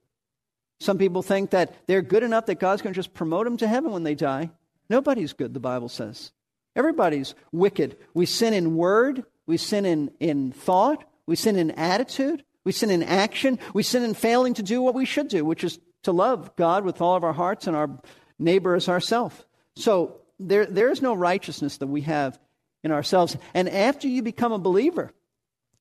Some 0.80 0.98
people 0.98 1.22
think 1.22 1.50
that 1.50 1.86
they're 1.86 2.02
good 2.02 2.22
enough 2.22 2.46
that 2.46 2.60
God's 2.60 2.82
going 2.82 2.92
to 2.92 2.98
just 2.98 3.14
promote 3.14 3.44
them 3.44 3.56
to 3.58 3.68
heaven 3.68 3.92
when 3.92 4.02
they 4.02 4.14
die. 4.14 4.50
Nobody's 4.88 5.32
good, 5.32 5.54
the 5.54 5.60
Bible 5.60 5.88
says. 5.88 6.32
Everybody's 6.76 7.34
wicked. 7.52 7.96
We 8.14 8.26
sin 8.26 8.52
in 8.52 8.76
word, 8.76 9.24
we 9.46 9.56
sin 9.56 9.86
in, 9.86 10.10
in 10.20 10.52
thought, 10.52 11.04
we 11.26 11.36
sin 11.36 11.56
in 11.56 11.70
attitude, 11.72 12.44
we 12.64 12.72
sin 12.72 12.90
in 12.90 13.02
action, 13.02 13.58
we 13.72 13.82
sin 13.82 14.02
in 14.02 14.14
failing 14.14 14.54
to 14.54 14.62
do 14.62 14.82
what 14.82 14.94
we 14.94 15.04
should 15.04 15.28
do, 15.28 15.44
which 15.44 15.64
is 15.64 15.78
to 16.02 16.12
love 16.12 16.54
God 16.56 16.84
with 16.84 17.00
all 17.00 17.16
of 17.16 17.24
our 17.24 17.32
hearts 17.32 17.66
and 17.66 17.76
our 17.76 17.90
neighbor 18.38 18.74
as 18.74 18.88
ourselves. 18.88 19.44
So 19.76 20.20
there, 20.38 20.66
there 20.66 20.90
is 20.90 21.02
no 21.02 21.14
righteousness 21.14 21.78
that 21.78 21.86
we 21.86 22.02
have 22.02 22.38
in 22.82 22.90
ourselves. 22.90 23.36
And 23.54 23.68
after 23.68 24.08
you 24.08 24.22
become 24.22 24.52
a 24.52 24.58
believer, 24.58 25.12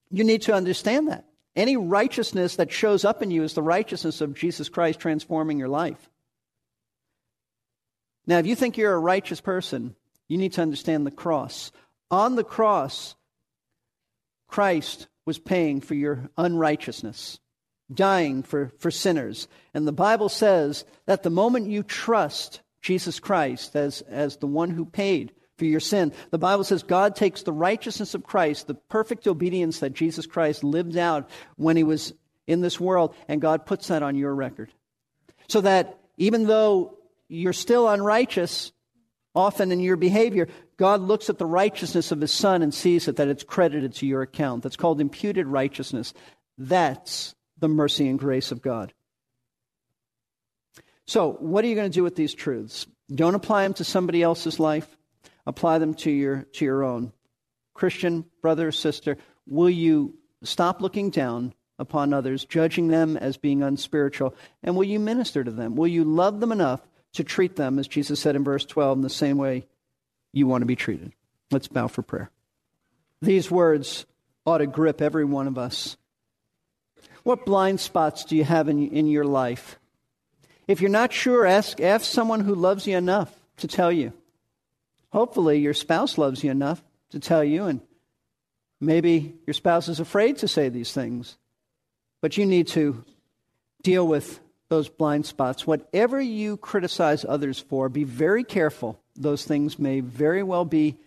you 0.10 0.24
need 0.24 0.44
to 0.44 0.54
understand 0.54 1.10
that. 1.10 1.26
Any 1.56 1.78
righteousness 1.78 2.56
that 2.56 2.72
shows 2.72 3.06
up 3.06 3.22
in 3.22 3.32
you 3.32 3.44
is 3.44 3.54
the 3.54 3.62
righteousness 3.62 4.22
of 4.22 4.34
Jesus 4.34 4.70
Christ 4.70 5.00
transforming 5.00 5.60
your 5.60 5.70
life. 5.70 6.10
Now, 8.26 8.40
if 8.40 8.46
you 8.46 8.56
think 8.56 8.78
you're 8.78 8.94
a 8.94 9.00
righteous 9.00 9.42
person, 9.42 9.96
you 10.28 10.38
need 10.38 10.54
to 10.54 10.62
understand 10.62 11.06
the 11.06 11.12
cross. 11.12 11.72
On 12.10 12.36
the 12.36 12.44
cross, 12.44 13.16
Christ 14.48 15.08
was 15.26 15.40
paying 15.40 15.82
for 15.82 15.96
your 15.96 16.30
unrighteousness, 16.38 17.40
dying 17.94 18.44
for, 18.44 18.72
for 18.78 18.92
sinners. 18.92 19.48
And 19.74 19.88
the 19.88 19.92
Bible 19.92 20.30
says 20.30 20.86
that 21.06 21.24
the 21.24 21.30
moment 21.30 21.70
you 21.70 21.84
trust 21.84 22.62
Jesus 22.84 23.20
Christ 23.20 23.76
as, 23.76 24.02
as 24.02 24.38
the 24.38 24.48
one 24.48 24.70
who 24.70 24.86
paid 24.86 25.34
for 25.58 25.66
your 25.66 25.80
sin. 25.80 26.12
The 26.32 26.38
Bible 26.38 26.64
says 26.64 26.84
God 26.84 27.16
takes 27.16 27.44
the 27.44 27.54
righteousness 27.54 28.14
of 28.14 28.24
Christ, 28.24 28.68
the 28.68 28.74
perfect 28.74 29.28
obedience 29.28 29.80
that 29.80 29.94
Jesus 29.94 30.26
Christ 30.26 30.64
lived 30.64 30.98
out 30.98 31.30
when 31.56 31.78
he 31.78 31.84
was 31.84 32.14
in 32.46 32.62
this 32.62 32.80
world, 32.80 33.16
and 33.28 33.42
God 33.42 33.66
puts 33.66 33.88
that 33.88 34.04
on 34.04 34.16
your 34.16 34.36
record. 34.36 34.72
So 35.48 35.62
that 35.62 35.98
even 36.18 36.46
though 36.46 36.98
you're 37.28 37.54
still 37.54 37.88
unrighteous, 37.90 38.72
often 39.36 39.72
in 39.72 39.80
your 39.80 39.96
behavior, 39.96 40.48
God 40.78 41.02
looks 41.02 41.30
at 41.30 41.38
the 41.38 41.46
righteousness 41.46 42.12
of 42.12 42.22
his 42.22 42.32
son 42.32 42.62
and 42.62 42.74
sees 42.74 43.08
it 43.08 43.16
that 43.18 43.28
it's 43.28 43.44
credited 43.44 43.94
to 43.96 44.08
your 44.08 44.22
account. 44.22 44.64
That's 44.64 44.76
called 44.76 45.02
imputed 45.02 45.48
righteousness. 45.48 46.14
That's 46.58 47.36
the 47.58 47.68
mercy 47.68 48.08
and 48.08 48.20
grace 48.20 48.52
of 48.52 48.62
God. 48.62 48.94
So, 51.06 51.34
what 51.34 51.66
are 51.66 51.68
you 51.68 51.76
going 51.76 51.92
to 51.92 51.96
do 51.96 52.04
with 52.04 52.16
these 52.16 52.34
truths? 52.34 52.88
Don't 53.14 53.36
apply 53.36 53.64
them 53.64 53.74
to 53.76 53.84
somebody 53.84 54.24
else's 54.24 54.60
life 54.60 54.88
apply 55.46 55.78
them 55.80 55.94
to 55.94 56.12
your, 56.12 56.44
to 56.54 56.66
your 56.66 56.84
own. 56.84 57.12
Christian 57.74 58.26
brother 58.42 58.72
sister, 58.72 59.18
will 59.48 59.70
you 59.70 60.16
stop 60.44 60.82
looking 60.82 61.10
down 61.10 61.54
upon 61.80 62.14
others, 62.14 62.46
judging 62.46 62.88
them 62.88 63.18
as 63.18 63.38
being 63.38 63.64
unspiritual, 63.64 64.36
and 64.62 64.76
will 64.76 64.84
you 64.84 65.00
minister 65.00 65.44
to 65.44 65.52
them? 65.52 65.76
Will 65.76 65.88
you 65.88 66.04
love 66.04 66.40
them 66.40 66.52
enough 66.52 66.82
to 67.13 67.23
treat 67.23 67.56
them, 67.56 67.80
as 67.80 67.88
Jesus 67.88 68.19
said 68.19 68.36
in 68.36 68.43
verse 68.43 68.65
12, 68.65 68.97
in 68.97 69.02
the 69.02 69.10
same 69.10 69.38
way 69.38 69.65
you 70.32 70.47
want 70.47 70.62
to 70.62 70.65
be 70.67 70.76
treated? 70.76 71.13
Let's 71.52 71.67
bow 71.67 71.88
for 71.88 72.02
prayer. 72.02 72.32
These 73.21 73.49
words 73.49 74.06
ought 74.45 74.58
to 74.58 74.67
grip 74.67 75.02
every 75.02 75.26
one 75.26 75.47
of 75.47 75.58
us. 75.58 75.97
What 77.23 77.45
blind 77.45 77.80
spots 77.80 78.26
do 78.26 78.36
you 78.36 78.43
have 78.43 78.67
in, 78.67 78.89
in 78.89 79.08
your 79.08 79.23
life? 79.23 79.80
If 80.67 80.82
you're 80.82 80.89
not 80.89 81.13
sure, 81.13 81.45
ask, 81.45 81.80
ask 81.80 82.06
someone 82.06 82.41
who 82.41 82.56
loves 82.56 82.88
you 82.88 82.97
enough 82.97 83.34
to 83.58 83.67
tell 83.67 83.91
you. 83.91 84.13
Hopefully, 85.12 85.60
your 85.60 85.73
spouse 85.73 86.17
loves 86.17 86.43
you 86.43 86.52
enough 86.52 86.84
to 87.12 87.19
tell 87.19 87.43
you, 87.43 87.65
and 87.65 87.82
maybe 88.82 89.36
your 89.45 89.54
spouse 89.54 89.88
is 89.88 89.99
afraid 89.99 90.39
to 90.39 90.47
say 90.47 90.69
these 90.69 90.91
things. 90.91 91.38
But 92.21 92.38
you 92.38 92.45
need 92.45 92.67
to 92.69 93.04
deal 93.84 94.08
with 94.08 94.39
those 94.74 94.90
blind 94.90 95.26
spots. 95.26 95.68
Whatever 95.68 96.20
you 96.20 96.58
criticize 96.58 97.24
others 97.28 97.60
for, 97.60 97.90
be 97.90 98.04
very 98.04 98.44
careful. 98.44 99.00
Those 99.16 99.46
things 99.46 99.78
may 99.78 100.00
very 100.00 100.42
well 100.42 100.66
be 100.66 100.98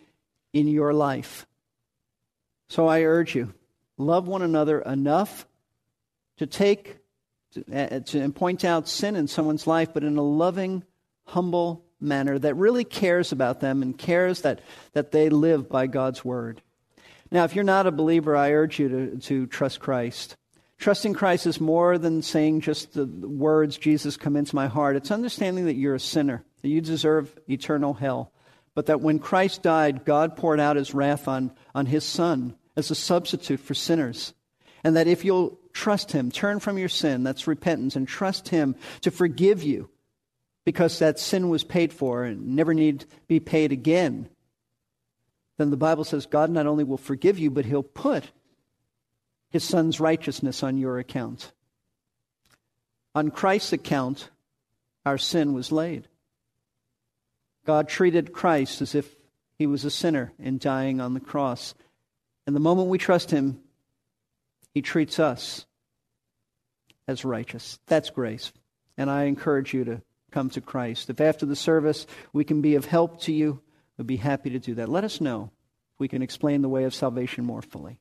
in 0.53 0.69
your 0.69 0.95
life. 0.95 1.47
So 2.69 2.87
I 2.87 3.03
urge 3.03 3.35
you, 3.35 3.53
love 3.99 4.29
one 4.29 4.43
another 4.43 4.81
enough 4.81 5.47
to 6.39 6.47
take 6.47 6.99
to, 7.53 7.65
uh, 7.73 8.01
to, 8.01 8.21
and 8.21 8.35
point 8.35 8.65
out 8.65 8.89
sin 8.89 9.17
in 9.17 9.27
someone's 9.27 9.67
life, 9.67 9.91
but 9.93 10.05
in 10.05 10.17
a 10.17 10.23
loving, 10.23 10.85
humble 11.25 11.85
manner 12.01 12.39
that 12.39 12.55
really 12.55 12.85
cares 12.85 13.33
about 13.33 13.61
them 13.61 13.83
and 13.83 13.99
cares 13.99 14.43
that, 14.43 14.61
that 14.93 15.11
they 15.11 15.29
live 15.29 15.69
by 15.69 15.89
God's 15.89 16.25
word. 16.25 16.63
Now, 17.33 17.45
if 17.45 17.57
you're 17.57 17.65
not 17.65 17.87
a 17.87 17.93
believer, 17.93 18.37
I 18.37 18.53
urge 18.53 18.79
you 18.79 18.89
to, 18.89 19.17
to 19.19 19.47
trust 19.47 19.81
Christ. 19.81 20.37
Trusting 20.79 21.15
Christ 21.15 21.47
is 21.47 21.61
more 21.61 21.97
than 21.99 22.23
saying 22.23 22.61
just 22.61 22.93
the 22.93 23.07
words, 23.07 23.79
Jesus, 23.79 24.17
come 24.17 24.37
into 24.37 24.55
my 24.55 24.67
heart. 24.67 24.97
It's 24.97 25.11
understanding 25.11 25.67
that 25.67 25.77
you're 25.77 25.95
a 25.95 26.01
sinner, 26.01 26.45
that 26.63 26.69
you 26.69 26.81
deserve 26.81 27.37
eternal 27.49 27.95
hell, 27.95 28.33
but 28.75 28.87
that 28.87 29.01
when 29.01 29.19
Christ 29.19 29.63
died, 29.63 30.05
God 30.05 30.37
poured 30.37 30.61
out 30.61 30.77
his 30.77 30.95
wrath 30.95 31.29
on, 31.29 31.53
on 31.75 31.87
his 31.87 32.05
Son 32.05 32.55
as 32.77 32.91
a 32.91 32.95
substitute 32.95 33.61
for 33.61 33.75
sinners. 33.75 34.35
And 34.85 34.97
that 34.97 35.09
if 35.09 35.25
you'll 35.25 35.59
trust 35.73 36.13
him, 36.13 36.31
turn 36.31 36.61
from 36.61 36.79
your 36.79 36.91
sin, 36.91 37.25
that's 37.25 37.47
repentance, 37.47 37.97
and 37.97 38.07
trust 38.07 38.49
him 38.49 38.77
to 39.01 39.11
forgive 39.11 39.63
you 39.63 39.89
because 40.65 40.99
that 40.99 41.19
sin 41.19 41.49
was 41.49 41.65
paid 41.65 41.93
for 41.93 42.25
and 42.25 42.55
never 42.55 42.75
need 42.75 43.07
be 43.29 43.41
paid 43.41 43.73
again, 43.73 44.29
then 45.59 45.71
the 45.71 45.77
Bible 45.77 46.05
says 46.05 46.27
God 46.27 46.51
not 46.51 46.67
only 46.67 46.85
will 46.85 46.99
forgive 46.99 47.39
you, 47.39 47.51
but 47.51 47.65
he'll 47.65 47.83
put 47.83 48.31
his 49.57 49.65
son's 49.65 50.01
righteousness 50.01 50.63
on 50.63 50.77
your 50.77 50.99
account. 50.99 51.51
On 53.15 53.31
Christ's 53.31 53.73
account, 53.73 54.29
our 55.07 55.17
sin 55.17 55.55
was 55.55 55.73
laid. 55.73 56.09
God 57.65 57.89
treated 57.89 58.35
Christ 58.35 58.83
as 58.83 58.95
if 58.95 59.11
he 59.59 59.67
was 59.67 59.87
a 59.87 59.91
sinner 59.91 60.35
in 60.39 60.59
dying 60.59 61.01
on 61.01 61.15
the 61.15 61.21
cross. 61.21 61.75
And 62.47 62.55
the 62.55 62.61
moment 62.61 62.91
we 62.91 62.99
trust 62.99 63.31
him, 63.31 63.63
he 64.75 64.83
treats 64.83 65.19
us 65.19 65.65
as 67.09 67.25
righteous. 67.25 67.79
That's 67.87 68.11
grace. 68.11 68.53
And 68.99 69.09
I 69.09 69.23
encourage 69.23 69.73
you 69.73 69.85
to 69.85 70.03
come 70.33 70.51
to 70.51 70.61
Christ. 70.61 71.09
If 71.09 71.19
after 71.19 71.47
the 71.47 71.57
service 71.57 72.07
we 72.35 72.45
can 72.45 72.61
be 72.61 72.75
of 72.75 72.85
help 72.85 73.23
to 73.23 73.33
you, 73.33 73.63
we'd 73.97 74.07
be 74.07 74.17
happy 74.17 74.51
to 74.51 74.59
do 74.59 74.75
that. 74.75 74.91
Let 74.91 75.05
us 75.05 75.19
know 75.19 75.51
if 75.95 76.01
we 76.01 76.09
can 76.09 76.21
explain 76.21 76.61
the 76.61 76.69
way 76.69 76.85
of 76.85 76.95
salvation 76.95 77.47
more 77.47 77.63
fully. 77.63 78.01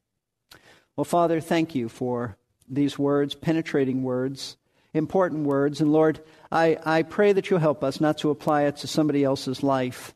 Well, 0.96 1.06
Father, 1.06 1.42
thank 1.42 1.76
you 1.76 1.90
for 1.90 2.38
these 2.70 2.98
words, 2.98 3.36
penetrating 3.36 4.04
words, 4.04 4.56
important 4.94 5.46
words. 5.46 5.82
And 5.82 5.92
Lord, 5.92 6.22
I, 6.52 6.78
I 6.86 7.04
pray 7.04 7.34
that 7.34 7.50
you'll 7.50 7.60
help 7.60 7.84
us 7.84 8.00
not 8.00 8.20
to 8.20 8.30
apply 8.30 8.64
it 8.64 8.78
to 8.78 8.88
somebody 8.88 9.24
else's 9.24 9.62
life. 9.62 10.16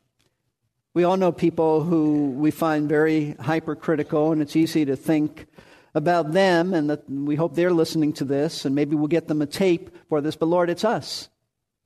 We 0.94 1.04
all 1.04 1.16
know 1.16 1.32
people 1.32 1.84
who 1.84 2.30
we 2.30 2.50
find 2.50 2.88
very 2.88 3.32
hypercritical, 3.38 4.32
and 4.32 4.40
it's 4.40 4.56
easy 4.56 4.86
to 4.86 4.96
think 4.96 5.46
about 5.94 6.32
them, 6.32 6.72
and 6.72 6.88
that 6.88 7.08
we 7.08 7.36
hope 7.36 7.54
they're 7.54 7.72
listening 7.72 8.12
to 8.14 8.24
this, 8.24 8.64
and 8.64 8.74
maybe 8.74 8.96
we'll 8.96 9.08
get 9.08 9.28
them 9.28 9.42
a 9.42 9.46
tape 9.46 9.90
for 10.08 10.20
this. 10.20 10.34
But 10.36 10.46
Lord, 10.46 10.70
it's 10.70 10.84
us. 10.84 11.28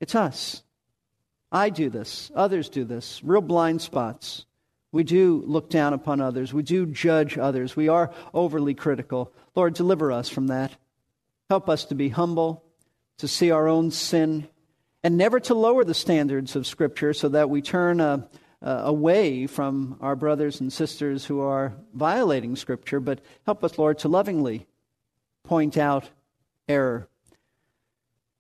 It's 0.01 0.15
us. 0.15 0.63
I 1.51 1.71
do 1.71 1.91
this. 1.91 2.31
Others 2.35 2.69
do 2.69 2.85
this. 2.85 3.23
Real 3.25 3.41
blind 3.41 3.83
spots. 3.83 4.47
We 4.95 5.03
do 5.03 5.43
look 5.45 5.71
down 5.71 5.93
upon 5.93 6.21
others. 6.21 6.55
We 6.55 6.63
do 6.63 6.87
judge 6.87 7.37
others. 7.37 7.75
We 7.75 7.89
are 7.89 8.13
overly 8.33 8.75
critical. 8.75 9.33
Lord, 9.57 9.75
deliver 9.75 10.13
us 10.13 10.29
from 10.29 10.47
that. 10.47 10.71
Help 11.51 11.69
us 11.69 11.87
to 11.87 11.97
be 11.97 12.11
humble, 12.11 12.63
to 13.19 13.27
see 13.27 13.51
our 13.51 13.67
own 13.67 13.91
sin, 13.91 14.47
and 15.03 15.17
never 15.17 15.41
to 15.41 15.55
lower 15.55 15.83
the 15.83 15.95
standards 15.95 16.55
of 16.55 16.65
Scripture 16.65 17.13
so 17.13 17.29
that 17.31 17.51
we 17.51 17.61
turn 17.61 18.01
uh, 18.01 18.25
uh, 18.63 18.83
away 18.85 19.49
from 19.49 19.99
our 20.01 20.15
brothers 20.15 20.61
and 20.61 20.73
sisters 20.73 21.25
who 21.25 21.41
are 21.41 21.75
violating 21.93 22.55
Scripture. 22.55 23.01
But 23.01 23.19
help 23.47 23.65
us, 23.65 23.77
Lord, 23.77 23.99
to 23.99 24.09
lovingly 24.09 24.69
point 25.43 25.77
out 25.77 26.09
error 26.69 27.09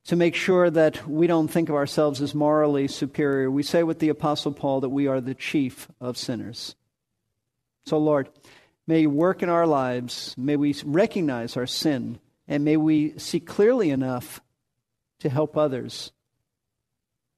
to 0.05 0.17
make 0.17 0.35
sure 0.35 0.69
that 0.69 1.09
we 1.09 1.27
don't 1.27 1.49
think 1.49 1.69
of 1.69 1.75
ourselves 1.75 2.21
as 2.21 2.35
morally 2.35 2.89
superior. 2.89 3.51
We 3.51 3.63
say 3.63 3.83
with 3.83 4.01
the 4.01 4.11
Apostle 4.11 4.53
Paul 4.53 4.81
that 4.81 4.91
we 4.91 5.07
are 5.07 5.21
the 5.21 5.35
chief 5.35 5.89
of 6.01 6.19
sinners. 6.19 6.75
So, 7.87 7.99
Lord, 7.99 8.29
may 8.87 9.01
you 9.01 9.11
work 9.11 9.43
in 9.43 9.49
our 9.49 9.67
lives. 9.67 10.35
May 10.37 10.57
we 10.57 10.75
recognize 10.85 11.57
our 11.57 11.67
sin, 11.67 12.19
and 12.47 12.65
may 12.65 12.77
we 12.77 13.19
see 13.19 13.41
clearly 13.41 13.91
enough 13.91 14.43
to 15.21 15.31
help 15.31 15.57
others 15.57 16.13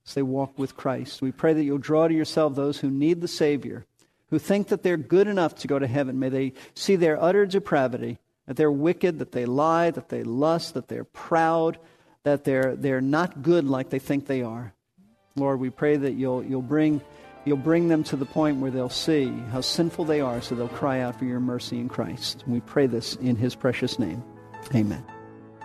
as 0.06 0.14
they 0.14 0.22
walk 0.22 0.58
with 0.58 0.76
Christ. 0.76 1.22
We 1.22 1.32
pray 1.32 1.52
that 1.52 1.62
you'll 1.62 1.78
draw 1.78 2.08
to 2.08 2.14
yourself 2.14 2.54
those 2.54 2.80
who 2.80 2.90
need 2.90 3.20
the 3.20 3.28
Savior, 3.28 3.86
who 4.30 4.40
think 4.40 4.68
that 4.68 4.82
they're 4.82 4.96
good 4.96 5.28
enough 5.28 5.54
to 5.56 5.68
go 5.68 5.78
to 5.78 5.86
heaven. 5.86 6.18
May 6.18 6.30
they 6.30 6.52
see 6.74 6.96
their 6.96 7.22
utter 7.22 7.46
depravity, 7.46 8.18
that 8.46 8.56
they're 8.56 8.72
wicked, 8.72 9.20
that 9.20 9.30
they 9.30 9.46
lie, 9.46 9.92
that 9.92 10.08
they 10.08 10.24
lust, 10.24 10.74
that 10.74 10.88
they're 10.88 11.04
proud 11.04 11.78
that 12.26 12.42
they're, 12.42 12.74
they're 12.74 13.00
not 13.00 13.40
good 13.40 13.68
like 13.68 13.88
they 13.88 14.00
think 14.00 14.26
they 14.26 14.42
are. 14.42 14.74
Lord, 15.36 15.60
we 15.60 15.70
pray 15.70 15.96
that 15.96 16.14
you'll, 16.14 16.42
you'll, 16.42 16.60
bring, 16.60 17.00
you'll 17.44 17.56
bring 17.56 17.86
them 17.86 18.02
to 18.02 18.16
the 18.16 18.26
point 18.26 18.58
where 18.58 18.72
they'll 18.72 18.88
see 18.88 19.28
how 19.52 19.60
sinful 19.60 20.06
they 20.06 20.20
are 20.20 20.40
so 20.40 20.56
they'll 20.56 20.66
cry 20.66 21.02
out 21.02 21.16
for 21.16 21.24
your 21.24 21.38
mercy 21.38 21.78
in 21.78 21.88
Christ. 21.88 22.42
We 22.48 22.58
pray 22.58 22.88
this 22.88 23.14
in 23.14 23.36
his 23.36 23.54
precious 23.54 24.00
name. 24.00 24.24
Amen. 24.74 25.04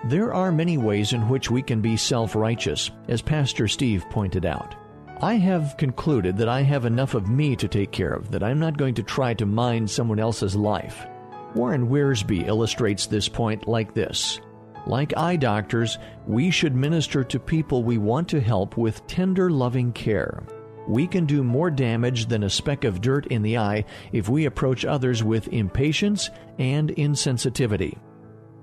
There 0.05 0.35
are 0.35 0.51
many 0.51 0.77
ways 0.77 1.13
in 1.13 1.27
which 1.29 1.49
we 1.49 1.63
can 1.63 1.81
be 1.81 1.97
self 1.97 2.35
righteous, 2.35 2.91
as 3.07 3.23
Pastor 3.23 3.67
Steve 3.67 4.07
pointed 4.11 4.45
out. 4.45 4.75
I 5.19 5.35
have 5.35 5.77
concluded 5.77 6.37
that 6.37 6.49
I 6.49 6.61
have 6.61 6.85
enough 6.85 7.15
of 7.15 7.27
me 7.27 7.55
to 7.55 7.67
take 7.67 7.91
care 7.91 8.13
of, 8.13 8.29
that 8.29 8.43
I'm 8.43 8.59
not 8.59 8.77
going 8.77 8.93
to 8.95 9.03
try 9.03 9.33
to 9.33 9.47
mind 9.47 9.89
someone 9.89 10.19
else's 10.19 10.55
life. 10.55 11.07
Warren 11.55 11.89
Wiersbe 11.89 12.47
illustrates 12.47 13.07
this 13.07 13.27
point 13.27 13.67
like 13.67 13.95
this 13.95 14.39
like 14.87 15.15
eye 15.17 15.35
doctors, 15.35 15.97
we 16.27 16.49
should 16.51 16.75
minister 16.75 17.23
to 17.23 17.39
people 17.39 17.83
we 17.83 17.97
want 17.97 18.27
to 18.29 18.41
help 18.41 18.77
with 18.77 19.05
tender, 19.07 19.49
loving 19.49 19.91
care. 19.93 20.43
We 20.87 21.07
can 21.07 21.25
do 21.25 21.43
more 21.43 21.69
damage 21.69 22.25
than 22.25 22.43
a 22.43 22.49
speck 22.49 22.83
of 22.83 23.01
dirt 23.01 23.27
in 23.27 23.43
the 23.43 23.57
eye 23.57 23.85
if 24.11 24.29
we 24.29 24.45
approach 24.45 24.83
others 24.83 25.23
with 25.23 25.47
impatience 25.49 26.29
and 26.57 26.89
insensitivity. 26.89 27.97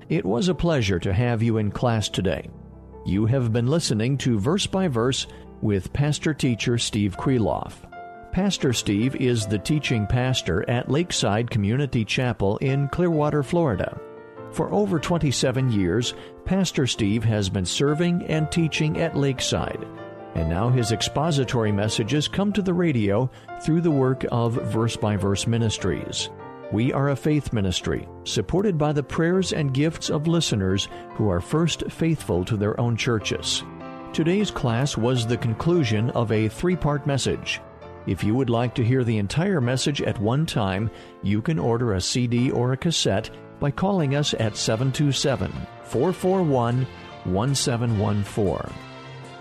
It 0.08 0.24
was 0.24 0.48
a 0.48 0.54
pleasure 0.54 0.98
to 0.98 1.12
have 1.12 1.42
you 1.42 1.58
in 1.58 1.70
class 1.70 2.08
today. 2.08 2.48
You 3.06 3.26
have 3.26 3.52
been 3.52 3.66
listening 3.66 4.18
to 4.18 4.38
Verse 4.38 4.66
by 4.66 4.88
Verse 4.88 5.26
with 5.62 5.92
Pastor 5.92 6.34
Teacher 6.34 6.78
Steve 6.78 7.16
Kreloff. 7.16 7.74
Pastor 8.32 8.72
Steve 8.72 9.16
is 9.16 9.46
the 9.46 9.58
teaching 9.58 10.06
pastor 10.06 10.68
at 10.68 10.90
Lakeside 10.90 11.50
Community 11.50 12.04
Chapel 12.04 12.56
in 12.58 12.88
Clearwater, 12.88 13.42
Florida. 13.42 13.98
For 14.52 14.72
over 14.72 14.98
27 14.98 15.70
years, 15.70 16.14
Pastor 16.44 16.86
Steve 16.86 17.24
has 17.24 17.48
been 17.48 17.66
serving 17.66 18.24
and 18.26 18.50
teaching 18.50 19.00
at 19.00 19.16
Lakeside, 19.16 19.86
and 20.34 20.48
now 20.48 20.68
his 20.68 20.92
expository 20.92 21.72
messages 21.72 22.28
come 22.28 22.52
to 22.52 22.62
the 22.62 22.74
radio 22.74 23.30
through 23.62 23.82
the 23.82 23.90
work 23.90 24.24
of 24.32 24.54
Verse 24.72 24.96
by 24.96 25.16
Verse 25.16 25.46
Ministries. 25.46 26.30
We 26.72 26.92
are 26.92 27.10
a 27.10 27.16
faith 27.16 27.52
ministry, 27.52 28.06
supported 28.24 28.76
by 28.76 28.92
the 28.92 29.02
prayers 29.02 29.52
and 29.52 29.72
gifts 29.72 30.10
of 30.10 30.26
listeners 30.26 30.88
who 31.14 31.30
are 31.30 31.40
first 31.40 31.90
faithful 31.90 32.44
to 32.44 32.56
their 32.56 32.78
own 32.78 32.96
churches. 32.96 33.64
Today's 34.12 34.50
class 34.50 34.96
was 34.96 35.26
the 35.26 35.36
conclusion 35.36 36.10
of 36.10 36.30
a 36.32 36.48
three 36.48 36.76
part 36.76 37.06
message. 37.06 37.60
If 38.06 38.24
you 38.24 38.34
would 38.34 38.50
like 38.50 38.74
to 38.74 38.84
hear 38.84 39.04
the 39.04 39.18
entire 39.18 39.60
message 39.60 40.02
at 40.02 40.18
one 40.18 40.46
time, 40.46 40.90
you 41.22 41.40
can 41.42 41.58
order 41.58 41.92
a 41.92 42.00
CD 42.00 42.50
or 42.50 42.72
a 42.72 42.76
cassette 42.76 43.30
by 43.60 43.70
calling 43.70 44.14
us 44.14 44.34
at 44.34 44.56
727 44.56 45.52
441 45.84 46.86
1714. 47.24 48.74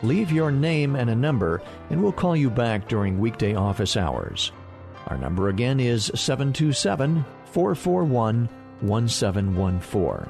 Leave 0.03 0.31
your 0.31 0.51
name 0.51 0.95
and 0.95 1.09
a 1.09 1.15
number, 1.15 1.61
and 1.89 2.01
we'll 2.01 2.11
call 2.11 2.35
you 2.35 2.49
back 2.49 2.87
during 2.87 3.19
weekday 3.19 3.55
office 3.55 3.97
hours. 3.97 4.51
Our 5.07 5.17
number 5.17 5.49
again 5.49 5.79
is 5.79 6.11
727 6.13 7.25
441 7.45 8.49
1714. 8.81 10.29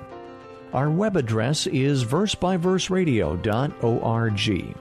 Our 0.74 0.90
web 0.90 1.18
address 1.18 1.68
is 1.68 2.06
versebyverseradio.org. 2.06 4.76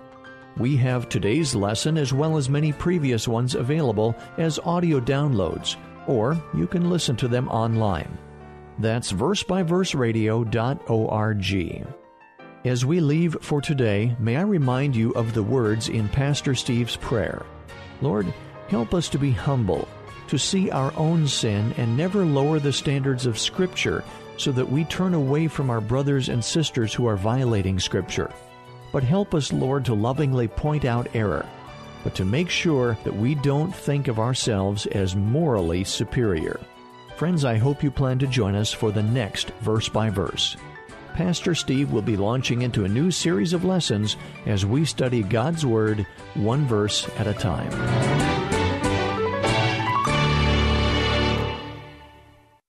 We 0.58 0.76
have 0.76 1.08
today's 1.08 1.54
lesson 1.54 1.98
as 1.98 2.12
well 2.12 2.36
as 2.36 2.48
many 2.48 2.72
previous 2.72 3.28
ones 3.28 3.54
available 3.54 4.16
as 4.38 4.58
audio 4.60 5.00
downloads, 5.00 5.76
or 6.06 6.42
you 6.54 6.66
can 6.66 6.90
listen 6.90 7.16
to 7.16 7.28
them 7.28 7.48
online. 7.48 8.16
That's 8.78 9.12
versebyverseradio.org. 9.12 11.86
As 12.64 12.84
we 12.84 13.00
leave 13.00 13.36
for 13.40 13.60
today, 13.60 14.16
may 14.18 14.36
I 14.36 14.42
remind 14.42 14.96
you 14.96 15.12
of 15.12 15.34
the 15.34 15.42
words 15.42 15.88
in 15.88 16.08
Pastor 16.08 16.54
Steve's 16.54 16.96
prayer 16.96 17.44
Lord, 18.02 18.32
help 18.68 18.92
us 18.92 19.08
to 19.10 19.18
be 19.18 19.30
humble, 19.30 19.88
to 20.28 20.38
see 20.38 20.70
our 20.70 20.92
own 20.96 21.26
sin 21.26 21.72
and 21.76 21.96
never 21.96 22.26
lower 22.26 22.58
the 22.58 22.72
standards 22.72 23.24
of 23.24 23.38
Scripture 23.38 24.04
so 24.36 24.52
that 24.52 24.68
we 24.68 24.84
turn 24.84 25.14
away 25.14 25.48
from 25.48 25.70
our 25.70 25.80
brothers 25.80 26.28
and 26.28 26.44
sisters 26.44 26.92
who 26.92 27.06
are 27.06 27.16
violating 27.16 27.78
Scripture. 27.78 28.30
But 28.92 29.02
help 29.02 29.34
us, 29.34 29.52
Lord, 29.52 29.84
to 29.86 29.94
lovingly 29.94 30.48
point 30.48 30.84
out 30.84 31.08
error, 31.14 31.46
but 32.04 32.14
to 32.16 32.24
make 32.24 32.50
sure 32.50 32.98
that 33.04 33.16
we 33.16 33.34
don't 33.36 33.74
think 33.74 34.08
of 34.08 34.18
ourselves 34.18 34.86
as 34.86 35.16
morally 35.16 35.84
superior. 35.84 36.60
Friends, 37.16 37.46
I 37.46 37.56
hope 37.56 37.82
you 37.82 37.90
plan 37.90 38.18
to 38.18 38.26
join 38.26 38.54
us 38.54 38.70
for 38.70 38.92
the 38.92 39.02
next 39.02 39.48
Verse 39.62 39.88
by 39.88 40.10
Verse. 40.10 40.54
Pastor 41.14 41.54
Steve 41.54 41.90
will 41.90 42.02
be 42.02 42.14
launching 42.14 42.60
into 42.60 42.84
a 42.84 42.88
new 42.88 43.10
series 43.10 43.54
of 43.54 43.64
lessons 43.64 44.18
as 44.44 44.66
we 44.66 44.84
study 44.84 45.22
God's 45.22 45.64
Word 45.64 46.06
one 46.34 46.66
verse 46.66 47.08
at 47.16 47.26
a 47.26 47.32
time. 47.32 48.25